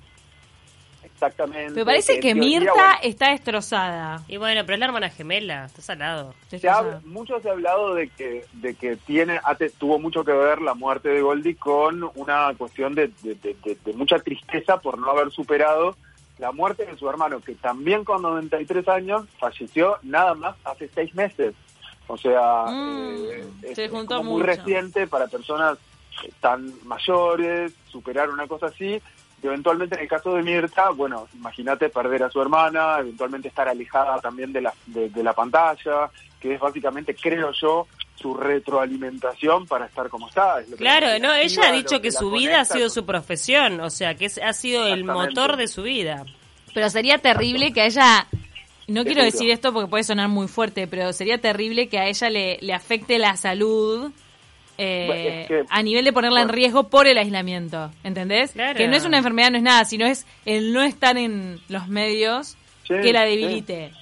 Exactamente. 1.26 1.72
Me 1.78 1.84
parece 1.84 2.14
que 2.20 2.34
teoría, 2.34 2.42
Mirta 2.60 2.72
bueno, 2.74 2.92
está 3.02 3.30
destrozada. 3.30 4.22
Y 4.28 4.36
bueno, 4.38 4.62
pero 4.62 4.74
es 4.74 4.80
la 4.80 4.86
hermana 4.86 5.08
gemela, 5.10 5.66
estás 5.66 5.88
al 5.90 5.98
lado. 6.00 6.34
se 6.50 6.68
ha- 6.68 7.00
mucho 7.04 7.40
se 7.40 7.48
ha 7.48 7.52
hablado 7.52 7.94
de 7.94 8.08
que 8.08 8.44
de 8.54 8.74
que 8.74 8.96
tiene 8.96 9.40
tuvo 9.78 9.98
mucho 9.98 10.24
que 10.24 10.32
ver 10.32 10.60
la 10.60 10.74
muerte 10.74 11.08
de 11.10 11.20
Goldie 11.22 11.56
con 11.56 12.10
una 12.16 12.52
cuestión 12.58 12.94
de, 12.94 13.08
de- 13.22 13.34
de- 13.36 13.56
de- 13.64 13.78
de 13.84 13.92
mucha 13.94 14.18
tristeza 14.18 14.78
por 14.80 14.98
no 14.98 15.10
haber 15.10 15.30
superado 15.30 15.96
la 16.38 16.50
muerte 16.50 16.84
de 16.86 16.96
su 16.96 17.08
hermano, 17.08 17.40
que 17.40 17.54
también 17.54 18.02
con 18.04 18.22
93 18.22 18.88
años 18.88 19.26
falleció 19.38 19.98
nada 20.02 20.34
más 20.34 20.56
hace 20.64 20.90
seis 20.92 21.14
meses. 21.14 21.54
O 22.08 22.16
sea, 22.16 22.64
Mm, 22.66 23.24
eh, 23.30 23.44
es, 23.62 23.76
se 23.76 23.84
es 23.84 23.90
juntó 23.90 24.16
como 24.16 24.32
muy 24.32 24.42
reciente 24.42 25.06
para 25.06 25.28
personas 25.28 25.78
tan 26.40 26.72
mayores, 26.84 27.72
superar 27.90 28.28
una 28.30 28.46
cosa 28.46 28.66
así. 28.66 29.00
Eventualmente 29.42 29.96
en 29.96 30.02
el 30.02 30.08
caso 30.08 30.34
de 30.34 30.42
Mirta, 30.42 30.90
bueno, 30.90 31.26
imagínate 31.34 31.88
perder 31.88 32.22
a 32.24 32.30
su 32.30 32.40
hermana, 32.40 32.98
eventualmente 33.00 33.48
estar 33.48 33.68
alejada 33.68 34.20
también 34.20 34.52
de 34.52 34.60
la, 34.62 34.72
de, 34.86 35.08
de 35.10 35.22
la 35.22 35.32
pantalla, 35.32 36.10
que 36.40 36.54
es 36.54 36.60
básicamente, 36.60 37.14
creo 37.14 37.50
yo, 37.52 37.86
su 38.14 38.34
retroalimentación 38.34 39.66
para 39.66 39.86
estar 39.86 40.08
como 40.08 40.28
está. 40.28 40.60
es 40.60 40.68
lo 40.68 40.76
que 40.76 40.82
Claro, 40.84 41.06
la 41.08 41.18
no, 41.18 41.34
ella 41.34 41.68
ha 41.68 41.72
dicho 41.72 42.00
que 42.00 42.12
su 42.12 42.30
vida 42.30 42.60
ha 42.60 42.64
sido 42.64 42.84
con- 42.86 42.90
su 42.90 43.06
profesión, 43.06 43.80
o 43.80 43.90
sea, 43.90 44.14
que 44.14 44.26
es- 44.26 44.38
ha 44.38 44.52
sido 44.52 44.86
el 44.86 45.04
motor 45.04 45.56
de 45.56 45.68
su 45.68 45.82
vida. 45.82 46.24
Pero 46.74 46.88
sería 46.90 47.18
terrible 47.18 47.72
que 47.72 47.82
a 47.82 47.86
ella, 47.86 48.26
no 48.88 49.04
quiero 49.04 49.22
decir 49.22 49.50
esto 49.50 49.72
porque 49.72 49.88
puede 49.90 50.04
sonar 50.04 50.28
muy 50.28 50.48
fuerte, 50.48 50.86
pero 50.86 51.12
sería 51.12 51.38
terrible 51.38 51.88
que 51.88 51.98
a 51.98 52.06
ella 52.06 52.30
le, 52.30 52.58
le 52.60 52.72
afecte 52.74 53.18
la 53.18 53.36
salud 53.36 54.12
eh, 54.82 55.06
Bueno, 55.06 55.28
es 55.28 55.46
que- 55.48 55.64
a 55.68 55.82
nivel 55.82 56.04
de 56.04 56.12
ponerla 56.12 56.42
en 56.42 56.48
riesgo 56.48 56.88
por 56.88 57.06
el 57.06 57.16
aislamiento, 57.18 57.90
¿entendés? 58.04 58.52
Claro. 58.52 58.76
Que 58.76 58.88
no 58.88 58.96
es 58.96 59.04
una 59.04 59.18
enfermedad, 59.18 59.50
no 59.50 59.56
es 59.58 59.62
nada, 59.62 59.84
sino 59.84 60.06
es 60.06 60.26
el 60.44 60.72
no 60.72 60.82
estar 60.82 61.16
en 61.16 61.60
los 61.68 61.88
medios 61.88 62.56
Sí, 62.88 62.94
que 63.02 63.12
la 63.12 63.24
sí. 63.24 63.30
debilite. 63.36 63.92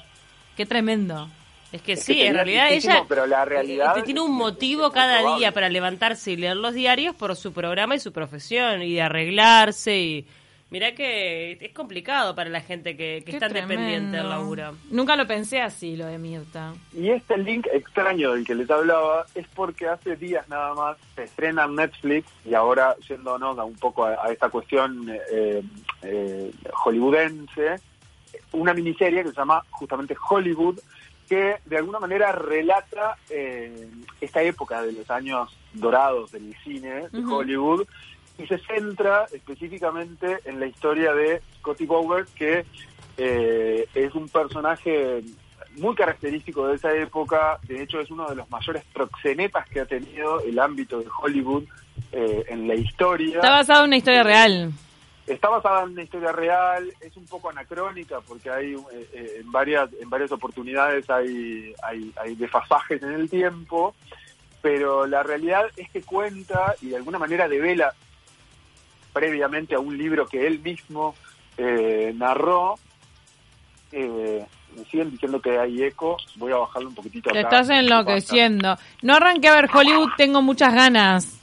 Qué 0.57 0.67
tremendo. 0.67 1.29
Es 1.73 1.83
que 1.83 1.93
Es 1.93 2.03
sí, 2.03 2.15
que 2.15 2.27
en 2.27 2.35
realidad 2.35 2.73
ella 2.73 3.05
pero 3.09 3.27
la 3.27 3.45
realidad 3.45 4.03
tiene 4.05 4.21
un 4.21 4.33
motivo 4.35 4.89
es 4.89 4.93
cada 4.93 5.19
probable. 5.21 5.39
día 5.39 5.53
para 5.53 5.69
levantarse 5.69 6.33
y 6.33 6.37
leer 6.37 6.57
los 6.57 6.75
diarios 6.75 7.15
por 7.15 7.37
su 7.37 7.53
programa 7.53 7.95
y 7.95 8.01
su 8.01 8.11
profesión 8.13 8.83
y 8.83 8.95
de 8.95 9.03
arreglarse 9.03 9.97
y 9.99 10.27
mira 10.71 10.95
que 10.95 11.53
es 11.61 11.73
complicado 11.73 12.35
para 12.35 12.51
la 12.51 12.61
gente 12.61 12.97
que, 12.97 13.23
que 13.25 13.33
está 13.33 13.49
dependiente 13.49 14.17
del 14.17 14.29
laburo. 14.29 14.75
Nunca 14.91 15.17
lo 15.17 15.27
pensé 15.27 15.61
así, 15.61 15.97
lo 15.97 16.07
de 16.07 16.19
Mirta. 16.19 16.73
Y 16.93 17.11
este 17.11 17.37
link 17.39 17.67
extraño 17.73 18.33
del 18.33 18.45
que 18.45 18.55
les 18.55 18.71
hablaba 18.71 19.27
es 19.35 19.47
porque 19.55 19.89
hace 19.89 20.17
días 20.17 20.49
nada 20.49 20.75
más 20.75 20.97
se 21.15 21.25
estrena 21.25 21.65
en 21.65 21.77
Netflix 21.77 22.29
y 22.45 22.55
ahora 22.55 22.97
yéndonos 23.09 23.59
a 23.59 23.65
un 23.65 23.77
poco 23.77 24.05
a, 24.05 24.25
a 24.25 24.33
esta 24.33 24.49
cuestión 24.49 25.09
eh, 25.31 25.63
eh, 26.03 26.53
hollywoodense, 26.73 27.77
una 28.53 28.75
miniserie 28.75 29.23
que 29.23 29.31
se 29.31 29.37
llama 29.37 29.63
justamente 29.71 30.17
Hollywood, 30.29 30.79
que 31.29 31.59
de 31.65 31.77
alguna 31.77 32.01
manera 32.01 32.33
relata 32.33 33.17
eh, 33.29 33.89
esta 34.21 34.43
época 34.43 34.83
de 34.83 34.93
los 34.93 35.09
años 35.11 35.57
dorados 35.73 36.33
del 36.33 36.55
cine 36.65 37.09
de. 37.13 37.25
Hollywood 37.25 37.87
y 38.43 38.47
se 38.47 38.59
centra 38.59 39.27
específicamente 39.33 40.39
en 40.45 40.61
la 40.61 40.67
historia 40.67 41.13
de 41.13 41.43
Scotty 41.59 41.87
Bauer, 41.87 42.27
que 42.35 42.65
eh, 43.19 43.87
es 43.95 44.15
un 44.15 44.29
personaje 44.29 45.23
muy 45.77 45.95
característico 45.95 46.67
de 46.69 46.77
esa 46.77 46.95
época, 46.97 47.59
de 47.65 47.83
hecho 47.83 48.01
es 48.01 48.11
uno 48.11 48.29
de 48.29 48.35
los 48.35 48.51
mayores 48.51 48.83
proxenetas 48.93 49.69
que 49.69 49.81
ha 49.81 49.87
tenido 49.87 50.41
el 50.41 50.59
ámbito 50.59 50.99
de 50.99 51.07
Hollywood 51.21 51.65
eh, 52.13 52.45
en 52.49 52.67
la 52.67 52.75
historia. 52.75 53.37
Está 53.37 53.51
basado 53.51 53.81
en 53.85 53.89
una 53.89 53.97
historia 53.97 54.23
real. 54.23 54.73
Está 55.27 55.49
basada 55.49 55.83
en 55.85 55.91
una 55.91 56.03
historia 56.03 56.33
real, 56.33 56.93
es 57.01 57.17
un 57.17 57.27
poco 57.27 57.51
anacrónica 57.51 58.21
porque 58.27 58.51
hay 58.51 58.75
eh, 58.93 59.41
en 59.41 59.53
varias 59.53 59.89
en 60.01 60.11
varias 60.11 60.33
oportunidades 60.33 61.09
hay, 61.09 61.73
hay 61.85 62.13
hay 62.17 62.35
desfasajes 62.35 63.01
en 63.03 63.13
el 63.13 63.31
tiempo, 63.31 63.95
pero 64.61 65.07
la 65.07 65.23
realidad 65.23 65.67
es 65.77 65.89
que 65.91 66.03
cuenta 66.03 66.75
y 66.81 66.89
de 66.89 66.97
alguna 66.97 67.19
manera 67.19 67.49
devela 67.49 67.95
previamente 69.13 69.75
a 69.75 69.81
un 69.81 69.97
libro 69.97 70.27
que 70.27 70.47
él 70.47 70.61
mismo 70.61 71.15
eh, 71.57 72.13
narró. 72.17 72.75
Eh, 73.93 74.45
me 74.77 74.85
siguen 74.85 75.11
diciendo 75.11 75.41
que 75.41 75.59
hay 75.59 75.83
eco, 75.83 76.17
voy 76.37 76.53
a 76.53 76.59
bajarlo 76.59 76.89
un 76.91 76.95
poquitito. 76.95 77.31
Te 77.31 77.41
acá. 77.41 77.49
estás 77.49 77.71
enloqueciendo. 77.71 78.77
No 79.03 79.15
arranqué 79.15 79.49
a 79.49 79.55
ver 79.55 79.69
Hollywood, 79.73 80.11
tengo 80.17 80.43
muchas 80.43 80.73
ganas. 80.73 81.41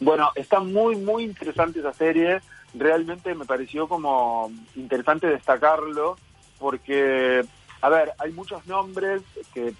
Bueno, 0.00 0.30
está 0.34 0.60
muy, 0.60 0.96
muy 0.96 1.24
interesante 1.24 1.78
esa 1.80 1.94
serie. 1.94 2.40
Realmente 2.74 3.34
me 3.34 3.46
pareció 3.46 3.88
como 3.88 4.52
interesante 4.74 5.26
destacarlo 5.28 6.18
porque, 6.58 7.42
a 7.80 7.88
ver, 7.88 8.12
hay 8.18 8.32
muchos 8.32 8.66
nombres 8.66 9.22
que 9.54 9.72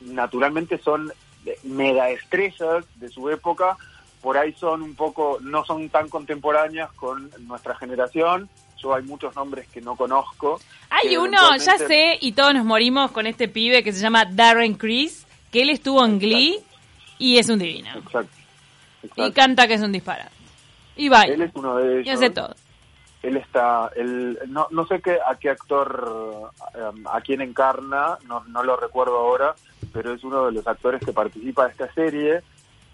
naturalmente 0.00 0.78
son 0.78 1.12
mega 1.64 2.10
estrellas 2.10 2.86
de 2.96 3.08
su 3.08 3.28
época. 3.28 3.76
Por 4.20 4.36
ahí 4.36 4.52
son 4.52 4.82
un 4.82 4.94
poco, 4.94 5.38
no 5.40 5.64
son 5.64 5.88
tan 5.88 6.08
contemporáneas 6.08 6.92
con 6.92 7.30
nuestra 7.46 7.74
generación. 7.76 8.48
Yo 8.76 8.94
hay 8.94 9.02
muchos 9.02 9.34
nombres 9.36 9.68
que 9.68 9.80
no 9.80 9.96
conozco. 9.96 10.60
Hay 10.90 11.16
uno, 11.16 11.56
ya 11.56 11.78
sé, 11.78 12.18
y 12.20 12.32
todos 12.32 12.54
nos 12.54 12.64
morimos 12.64 13.10
con 13.10 13.26
este 13.26 13.48
pibe 13.48 13.82
que 13.82 13.92
se 13.92 14.00
llama 14.00 14.24
Darren 14.24 14.74
Criss, 14.74 15.26
que 15.50 15.62
él 15.62 15.70
estuvo 15.70 16.04
en 16.04 16.18
Glee 16.18 16.60
y 17.18 17.38
es 17.38 17.48
un 17.48 17.58
divino. 17.58 17.90
Exacto. 17.96 18.34
Y 19.16 19.32
canta 19.32 19.66
que 19.66 19.74
es 19.74 19.82
un 19.82 19.92
disparate. 19.92 20.30
Y 20.96 21.04
Él 21.04 21.10
baila. 21.10 21.44
es 21.44 21.50
uno 21.54 21.76
de 21.76 21.94
ellos. 21.94 22.06
Y 22.06 22.10
hace 22.10 22.30
todo. 22.30 22.54
él 23.22 23.36
está 23.36 23.90
él 23.96 24.38
no, 24.48 24.66
no 24.70 24.86
sé 24.86 25.00
qué 25.00 25.18
a 25.24 25.34
qué 25.36 25.50
actor 25.50 26.50
um, 26.74 27.06
a 27.06 27.20
quién 27.20 27.40
encarna 27.42 28.18
no, 28.26 28.44
no 28.44 28.62
lo 28.62 28.76
recuerdo 28.76 29.18
ahora 29.18 29.54
pero 29.92 30.14
es 30.14 30.24
uno 30.24 30.46
de 30.46 30.52
los 30.52 30.66
actores 30.66 31.02
que 31.04 31.12
participa 31.12 31.64
de 31.66 31.70
esta 31.72 31.92
serie 31.92 32.42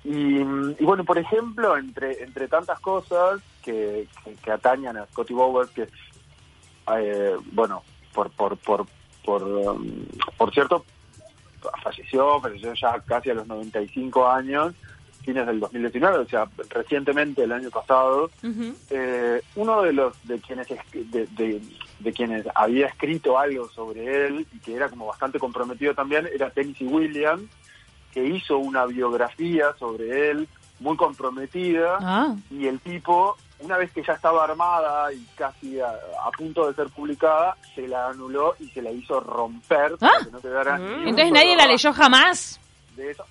y, 0.06 0.38
y 0.80 0.84
bueno 0.84 1.04
por 1.04 1.18
ejemplo 1.18 1.76
entre 1.76 2.22
entre 2.22 2.48
tantas 2.48 2.78
cosas 2.80 3.40
que, 3.62 4.06
que, 4.24 4.34
que 4.34 4.50
atañan 4.52 4.96
a 4.96 5.06
Scotty 5.06 5.34
Bowers 5.34 5.70
que 5.70 5.88
eh, 6.98 7.36
bueno 7.52 7.82
por 8.14 8.30
por 8.30 8.56
por 8.58 8.86
por, 9.24 9.42
um, 9.42 10.04
por 10.36 10.52
cierto 10.54 10.84
falleció 11.82 12.40
falleció 12.40 12.72
ya 12.74 13.00
casi 13.00 13.30
a 13.30 13.34
los 13.34 13.46
95 13.46 14.28
años 14.28 14.74
fines 15.24 15.44
del 15.46 15.58
2019 15.58 16.18
o 16.18 16.26
sea 16.28 16.46
recientemente 16.70 17.42
el 17.42 17.50
año 17.52 17.70
pasado. 17.70 18.30
Eh, 18.90 19.42
uno 19.56 19.82
de 19.82 19.92
los 19.92 20.14
de 20.28 20.38
quienes 20.38 20.70
es- 20.70 20.80
de, 21.10 21.26
de- 21.26 21.60
de 21.98 22.12
quienes 22.12 22.46
había 22.54 22.86
escrito 22.86 23.38
algo 23.38 23.68
sobre 23.70 24.26
él 24.26 24.46
y 24.54 24.58
que 24.60 24.74
era 24.74 24.88
como 24.88 25.06
bastante 25.06 25.38
comprometido 25.40 25.94
también 25.94 26.28
era 26.32 26.50
Tennessee 26.50 26.84
Williams 26.86 27.42
que 28.16 28.24
hizo 28.26 28.56
una 28.56 28.86
biografía 28.86 29.74
sobre 29.78 30.30
él 30.30 30.48
muy 30.80 30.96
comprometida 30.96 31.98
Ah, 32.00 32.34
y 32.50 32.66
el 32.66 32.80
tipo 32.80 33.36
una 33.60 33.76
vez 33.76 33.90
que 33.92 34.02
ya 34.02 34.14
estaba 34.14 34.44
armada 34.44 35.12
y 35.12 35.22
casi 35.36 35.78
a, 35.80 35.88
a 35.88 36.30
punto 36.30 36.66
de 36.66 36.74
ser 36.74 36.88
publicada 36.88 37.56
se 37.74 37.86
la 37.86 38.08
anuló 38.08 38.54
y 38.58 38.68
se 38.68 38.80
la 38.80 38.90
hizo 38.90 39.20
romper 39.20 39.98
para 39.98 40.12
Ah. 40.18 40.24
que 40.24 40.30
no 40.30 40.40
quedara 40.40 40.78
Mm. 40.78 41.08
entonces 41.08 41.30
nadie 41.32 41.56
la 41.56 41.66
leyó 41.66 41.92
jamás. 41.92 42.58
de 42.96 43.10
eso. 43.10 43.24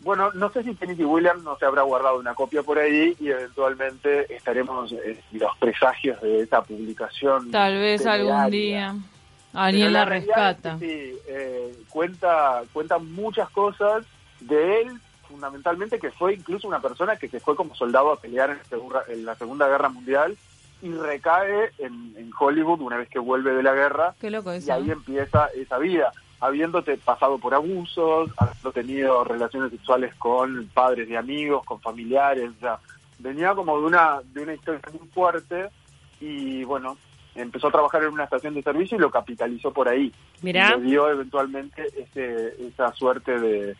Bueno, 0.00 0.30
no 0.32 0.48
sé 0.50 0.62
si 0.64 0.74
Tennessee 0.74 1.04
Williams 1.04 1.44
no 1.44 1.56
se 1.58 1.66
habrá 1.66 1.82
guardado 1.82 2.18
una 2.18 2.34
copia 2.34 2.62
por 2.62 2.78
ahí 2.78 3.14
y 3.20 3.28
eventualmente 3.28 4.34
estaremos 4.34 4.90
en 4.92 5.20
los 5.32 5.54
presagios 5.58 6.18
de 6.22 6.40
esa 6.40 6.62
publicación. 6.62 7.50
Tal 7.50 7.74
vez 7.78 8.04
algún 8.06 8.50
día 8.50 8.94
alguien 9.52 9.92
la 9.92 10.04
realidad 10.04 10.50
es 10.50 10.56
que 10.56 10.60
rescata. 10.60 10.78
sí, 10.78 11.14
eh, 11.28 11.76
cuenta, 11.90 12.62
cuenta 12.72 12.98
muchas 12.98 13.48
cosas 13.50 14.04
de 14.40 14.82
él, 14.82 15.00
fundamentalmente 15.28 15.98
que 15.98 16.10
fue 16.10 16.34
incluso 16.34 16.68
una 16.68 16.80
persona 16.80 17.16
que 17.16 17.28
se 17.28 17.40
fue 17.40 17.56
como 17.56 17.74
soldado 17.74 18.12
a 18.12 18.20
pelear 18.20 18.50
en, 18.50 18.58
la 18.58 18.64
Segunda- 18.64 19.04
en 19.08 19.24
la 19.24 19.34
Segunda 19.36 19.68
Guerra 19.68 19.88
Mundial 19.88 20.36
y 20.82 20.90
recae 20.92 21.70
en, 21.78 22.14
en 22.16 22.30
Hollywood 22.38 22.80
una 22.80 22.96
vez 22.96 23.08
que 23.08 23.18
vuelve 23.20 23.54
de 23.54 23.62
la 23.62 23.72
guerra 23.72 24.14
Qué 24.20 24.30
loco 24.30 24.52
y 24.52 24.56
eso. 24.56 24.72
ahí 24.74 24.90
empieza 24.90 25.46
esa 25.54 25.78
vida, 25.78 26.12
habiéndote 26.40 26.96
pasado 26.98 27.38
por 27.38 27.54
abusos, 27.54 28.30
habiendo 28.36 28.72
tenido 28.72 29.22
relaciones 29.24 29.70
sexuales 29.70 30.12
con 30.16 30.68
padres 30.74 31.08
de 31.08 31.16
amigos, 31.16 31.64
con 31.64 31.80
familiares, 31.80 32.50
o 32.56 32.60
sea, 32.60 32.78
venía 33.20 33.54
como 33.54 33.78
de 33.78 33.86
una, 33.86 34.20
de 34.32 34.42
una 34.42 34.54
historia 34.54 34.80
muy 34.98 35.06
fuerte 35.10 35.68
y 36.20 36.64
bueno, 36.64 36.96
empezó 37.34 37.68
a 37.68 37.72
trabajar 37.72 38.02
en 38.02 38.08
una 38.12 38.24
estación 38.24 38.54
de 38.54 38.62
servicio 38.62 38.96
y 38.96 39.00
lo 39.00 39.10
capitalizó 39.10 39.72
por 39.72 39.88
ahí. 39.88 40.12
Mirá. 40.42 40.74
Y 40.76 40.80
le 40.80 40.86
dio 40.90 41.08
eventualmente 41.10 41.86
ese, 41.96 42.54
esa 42.66 42.92
suerte 42.94 43.38
de, 43.38 43.76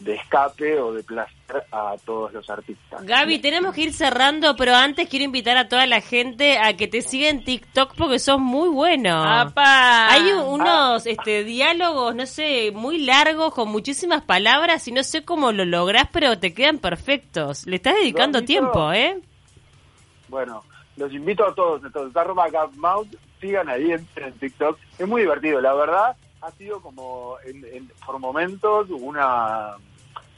de 0.00 0.14
escape 0.14 0.78
o 0.80 0.92
de 0.92 1.02
placer 1.04 1.64
a 1.70 1.94
todos 2.04 2.32
los 2.32 2.50
artistas. 2.50 3.04
Gaby, 3.06 3.38
tenemos 3.38 3.72
que 3.74 3.82
ir 3.82 3.92
cerrando, 3.92 4.56
pero 4.56 4.74
antes 4.74 5.08
quiero 5.08 5.24
invitar 5.24 5.56
a 5.56 5.68
toda 5.68 5.86
la 5.86 6.00
gente 6.00 6.58
a 6.58 6.76
que 6.76 6.88
te 6.88 7.02
siga 7.02 7.28
en 7.28 7.44
TikTok 7.44 7.94
porque 7.96 8.18
sos 8.18 8.40
muy 8.40 8.68
bueno. 8.68 9.22
¡Apa! 9.22 10.10
Hay 10.12 10.32
un- 10.32 10.60
unos 10.60 11.06
este, 11.06 11.44
diálogos, 11.44 12.14
no 12.16 12.26
sé, 12.26 12.72
muy 12.74 12.98
largos, 12.98 13.54
con 13.54 13.68
muchísimas 13.70 14.22
palabras 14.22 14.86
y 14.88 14.92
no 14.92 15.02
sé 15.04 15.24
cómo 15.24 15.52
lo 15.52 15.64
lográs, 15.64 16.08
pero 16.12 16.38
te 16.38 16.52
quedan 16.52 16.78
perfectos. 16.78 17.64
Le 17.66 17.76
estás 17.76 17.94
dedicando 17.94 18.42
tiempo, 18.42 18.92
¿eh? 18.92 19.20
Bueno, 20.28 20.62
los 20.96 21.12
invito 21.12 21.46
a 21.46 21.54
todos, 21.54 21.82
entonces, 21.84 22.16
arroba 22.16 22.48
Gabmouth, 22.50 23.08
sigan 23.40 23.68
ahí 23.68 23.92
en, 23.92 24.06
en 24.16 24.32
TikTok. 24.34 24.78
Es 24.98 25.06
muy 25.08 25.22
divertido, 25.22 25.60
la 25.60 25.74
verdad, 25.74 26.16
ha 26.40 26.50
sido 26.52 26.80
como, 26.80 27.36
en- 27.44 27.64
en- 27.72 27.90
por 28.04 28.18
momentos, 28.18 28.88
una 28.90 29.76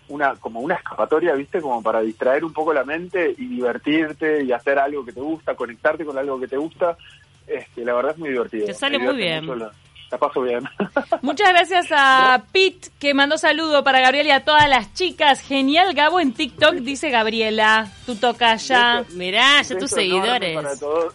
una 0.07 0.35
como 0.37 0.61
una 0.61 0.75
escapatoria, 0.75 1.33
¿viste? 1.33 1.62
Como 1.62 1.83
para 1.83 2.03
distraer 2.03 2.45
un 2.45 2.53
poco 2.53 2.75
la 2.75 2.85
mente 2.85 3.35
y 3.38 3.47
divertirte 3.47 4.43
y 4.45 4.53
hacer 4.53 4.79
algo 4.79 5.03
que 5.03 5.12
te 5.12 5.21
gusta, 5.21 5.55
conectarte 5.55 6.05
con 6.05 6.19
algo 6.19 6.38
que 6.38 6.47
te 6.47 6.59
gusta. 6.59 6.99
Este, 7.47 7.85
la 7.87 7.95
verdad 7.95 8.12
es 8.12 8.19
muy 8.19 8.29
divertido. 8.29 8.67
Te 8.67 8.75
sale 8.75 8.99
muy 8.99 9.17
bien. 9.17 9.47
mucho, 9.47 9.57
La, 9.57 9.73
la 10.14 10.18
paso 10.18 10.40
bien. 10.42 10.62
Muchas 11.22 11.48
gracias 11.50 11.87
a 11.90 12.44
Pete 12.53 12.88
que 12.98 13.14
mandó 13.14 13.37
saludo 13.37 13.83
para 13.83 14.00
Gabriel 14.00 14.27
y 14.29 14.31
a 14.31 14.44
todas 14.44 14.68
las 14.68 14.94
chicas. 14.94 15.40
Genial, 15.40 15.92
Gabo, 15.94 16.20
en 16.20 16.33
TikTok, 16.33 16.74
dice 16.77 17.11
Gabriela. 17.11 17.88
Tu 18.07 18.14
toca 18.16 18.55
ya. 18.57 19.05
Mirá, 19.14 19.61
ya 19.62 19.77
tus 19.79 19.90
seguidores. 19.90 20.55
Para 20.57 20.77
todos. 20.79 21.14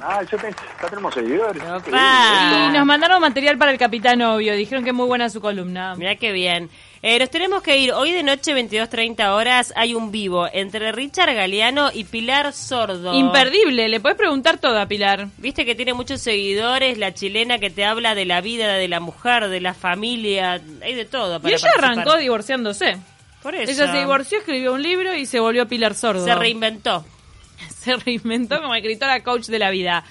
Ah, 0.00 0.22
yo 0.30 0.38
te- 0.38 0.50
ya 0.82 0.88
tenemos 0.88 1.12
seguidores. 1.12 1.62
Opa. 1.62 2.68
Y 2.68 2.72
nos 2.72 2.86
mandaron 2.86 3.20
material 3.20 3.58
para 3.58 3.72
el 3.72 3.78
Capitán 3.78 4.22
Obvio. 4.22 4.54
Dijeron 4.54 4.84
que 4.84 4.92
muy 4.92 5.06
buena 5.06 5.28
su 5.28 5.40
columna. 5.40 5.94
Mirá 5.96 6.16
qué 6.16 6.32
bien. 6.32 6.70
Eh, 7.10 7.18
nos 7.18 7.30
tenemos 7.30 7.62
que 7.62 7.78
ir. 7.78 7.92
Hoy 7.92 8.12
de 8.12 8.22
noche, 8.22 8.52
22.30 8.52 9.30
horas, 9.30 9.72
hay 9.76 9.94
un 9.94 10.10
vivo 10.10 10.46
entre 10.52 10.92
Richard 10.92 11.34
Galeano 11.34 11.88
y 11.90 12.04
Pilar 12.04 12.52
Sordo. 12.52 13.14
Imperdible, 13.14 13.88
le 13.88 13.98
puedes 13.98 14.18
preguntar 14.18 14.58
todo 14.58 14.78
a 14.78 14.84
Pilar. 14.84 15.28
Viste 15.38 15.64
que 15.64 15.74
tiene 15.74 15.94
muchos 15.94 16.20
seguidores, 16.20 16.98
la 16.98 17.14
chilena 17.14 17.58
que 17.58 17.70
te 17.70 17.86
habla 17.86 18.14
de 18.14 18.26
la 18.26 18.42
vida 18.42 18.74
de 18.74 18.88
la 18.88 19.00
mujer, 19.00 19.48
de 19.48 19.58
la 19.58 19.72
familia, 19.72 20.60
hay 20.82 20.94
de 20.94 21.06
todo. 21.06 21.36
Y 21.36 21.40
para 21.40 21.54
ella 21.54 21.62
participar. 21.62 21.92
arrancó 21.92 22.18
divorciándose. 22.18 22.98
Por 23.42 23.54
eso. 23.54 23.72
Ella 23.72 23.90
se 23.90 23.98
divorció, 24.00 24.38
escribió 24.40 24.74
un 24.74 24.82
libro 24.82 25.14
y 25.14 25.24
se 25.24 25.40
volvió 25.40 25.66
Pilar 25.66 25.94
Sordo. 25.94 26.26
Se 26.26 26.34
reinventó. 26.34 27.06
se 27.74 27.96
reinventó 27.96 28.60
como 28.60 28.74
escritora 28.74 29.22
coach 29.22 29.46
de 29.46 29.58
la 29.58 29.70
vida. 29.70 30.04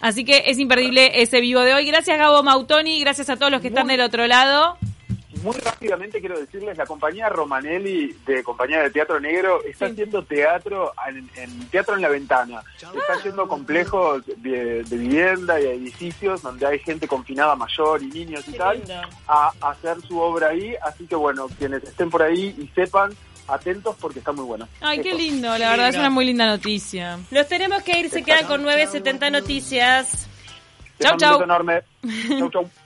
Así 0.00 0.24
que 0.24 0.42
es 0.46 0.58
imperdible 0.58 1.22
ese 1.22 1.40
vivo 1.40 1.60
de 1.60 1.74
hoy. 1.74 1.86
Gracias 1.86 2.18
Gabo 2.18 2.42
Mautoni, 2.42 2.98
gracias 2.98 3.30
a 3.30 3.36
todos 3.36 3.52
los 3.52 3.60
que 3.60 3.68
están 3.68 3.86
del 3.86 4.00
otro 4.00 4.26
lado. 4.26 4.76
Muy 5.42 5.56
rápidamente 5.56 6.20
quiero 6.20 6.38
decirles, 6.38 6.76
la 6.76 6.86
compañía 6.86 7.28
Romanelli 7.28 8.14
de 8.26 8.42
Compañía 8.44 8.82
de 8.82 8.90
Teatro 8.90 9.18
Negro 9.20 9.62
está 9.64 9.86
Sí. 9.86 9.92
haciendo 9.92 10.22
teatro 10.24 10.92
en, 11.08 11.28
en 11.36 11.66
Teatro 11.70 11.94
en 11.96 12.02
la 12.02 12.08
Ventana. 12.08 12.62
Está 12.76 13.14
haciendo 13.14 13.48
complejos 13.48 14.22
de, 14.36 14.82
de 14.84 14.96
vivienda 14.96 15.60
y 15.60 15.64
edificios 15.66 16.42
donde 16.42 16.66
hay 16.66 16.78
gente 16.80 17.08
confinada 17.08 17.56
mayor 17.56 18.02
y 18.02 18.06
niños 18.06 18.46
y 18.48 18.52
Qué 18.52 18.58
tal, 18.58 18.82
a, 19.28 19.50
a 19.60 19.70
hacer 19.70 20.00
su 20.02 20.18
obra 20.20 20.48
ahí. 20.48 20.74
Así 20.82 21.06
que 21.06 21.14
bueno, 21.16 21.48
quienes 21.58 21.82
estén 21.84 22.10
por 22.10 22.22
ahí 22.22 22.54
y 22.58 22.66
sepan, 22.74 23.10
atentos 23.48 23.96
porque 24.00 24.18
está 24.20 24.32
muy 24.32 24.44
bueno. 24.44 24.68
Ay, 24.80 25.00
qué 25.00 25.14
lindo, 25.14 25.56
la 25.58 25.70
verdad 25.70 25.88
es 25.88 25.96
una 25.96 26.10
muy 26.10 26.24
linda 26.26 26.46
noticia. 26.46 27.18
Nos 27.30 27.48
tenemos 27.48 27.82
que 27.82 27.98
ir, 27.98 28.10
se 28.10 28.22
quedan 28.22 28.46
con 28.46 28.62
970 28.62 29.30
noticias. 29.30 30.26
Chau, 31.00 31.16
chau. 31.16 31.30
beso 31.38 31.44
enorme. 31.44 31.80
Chau, 32.38 32.50
chau. 32.50 32.70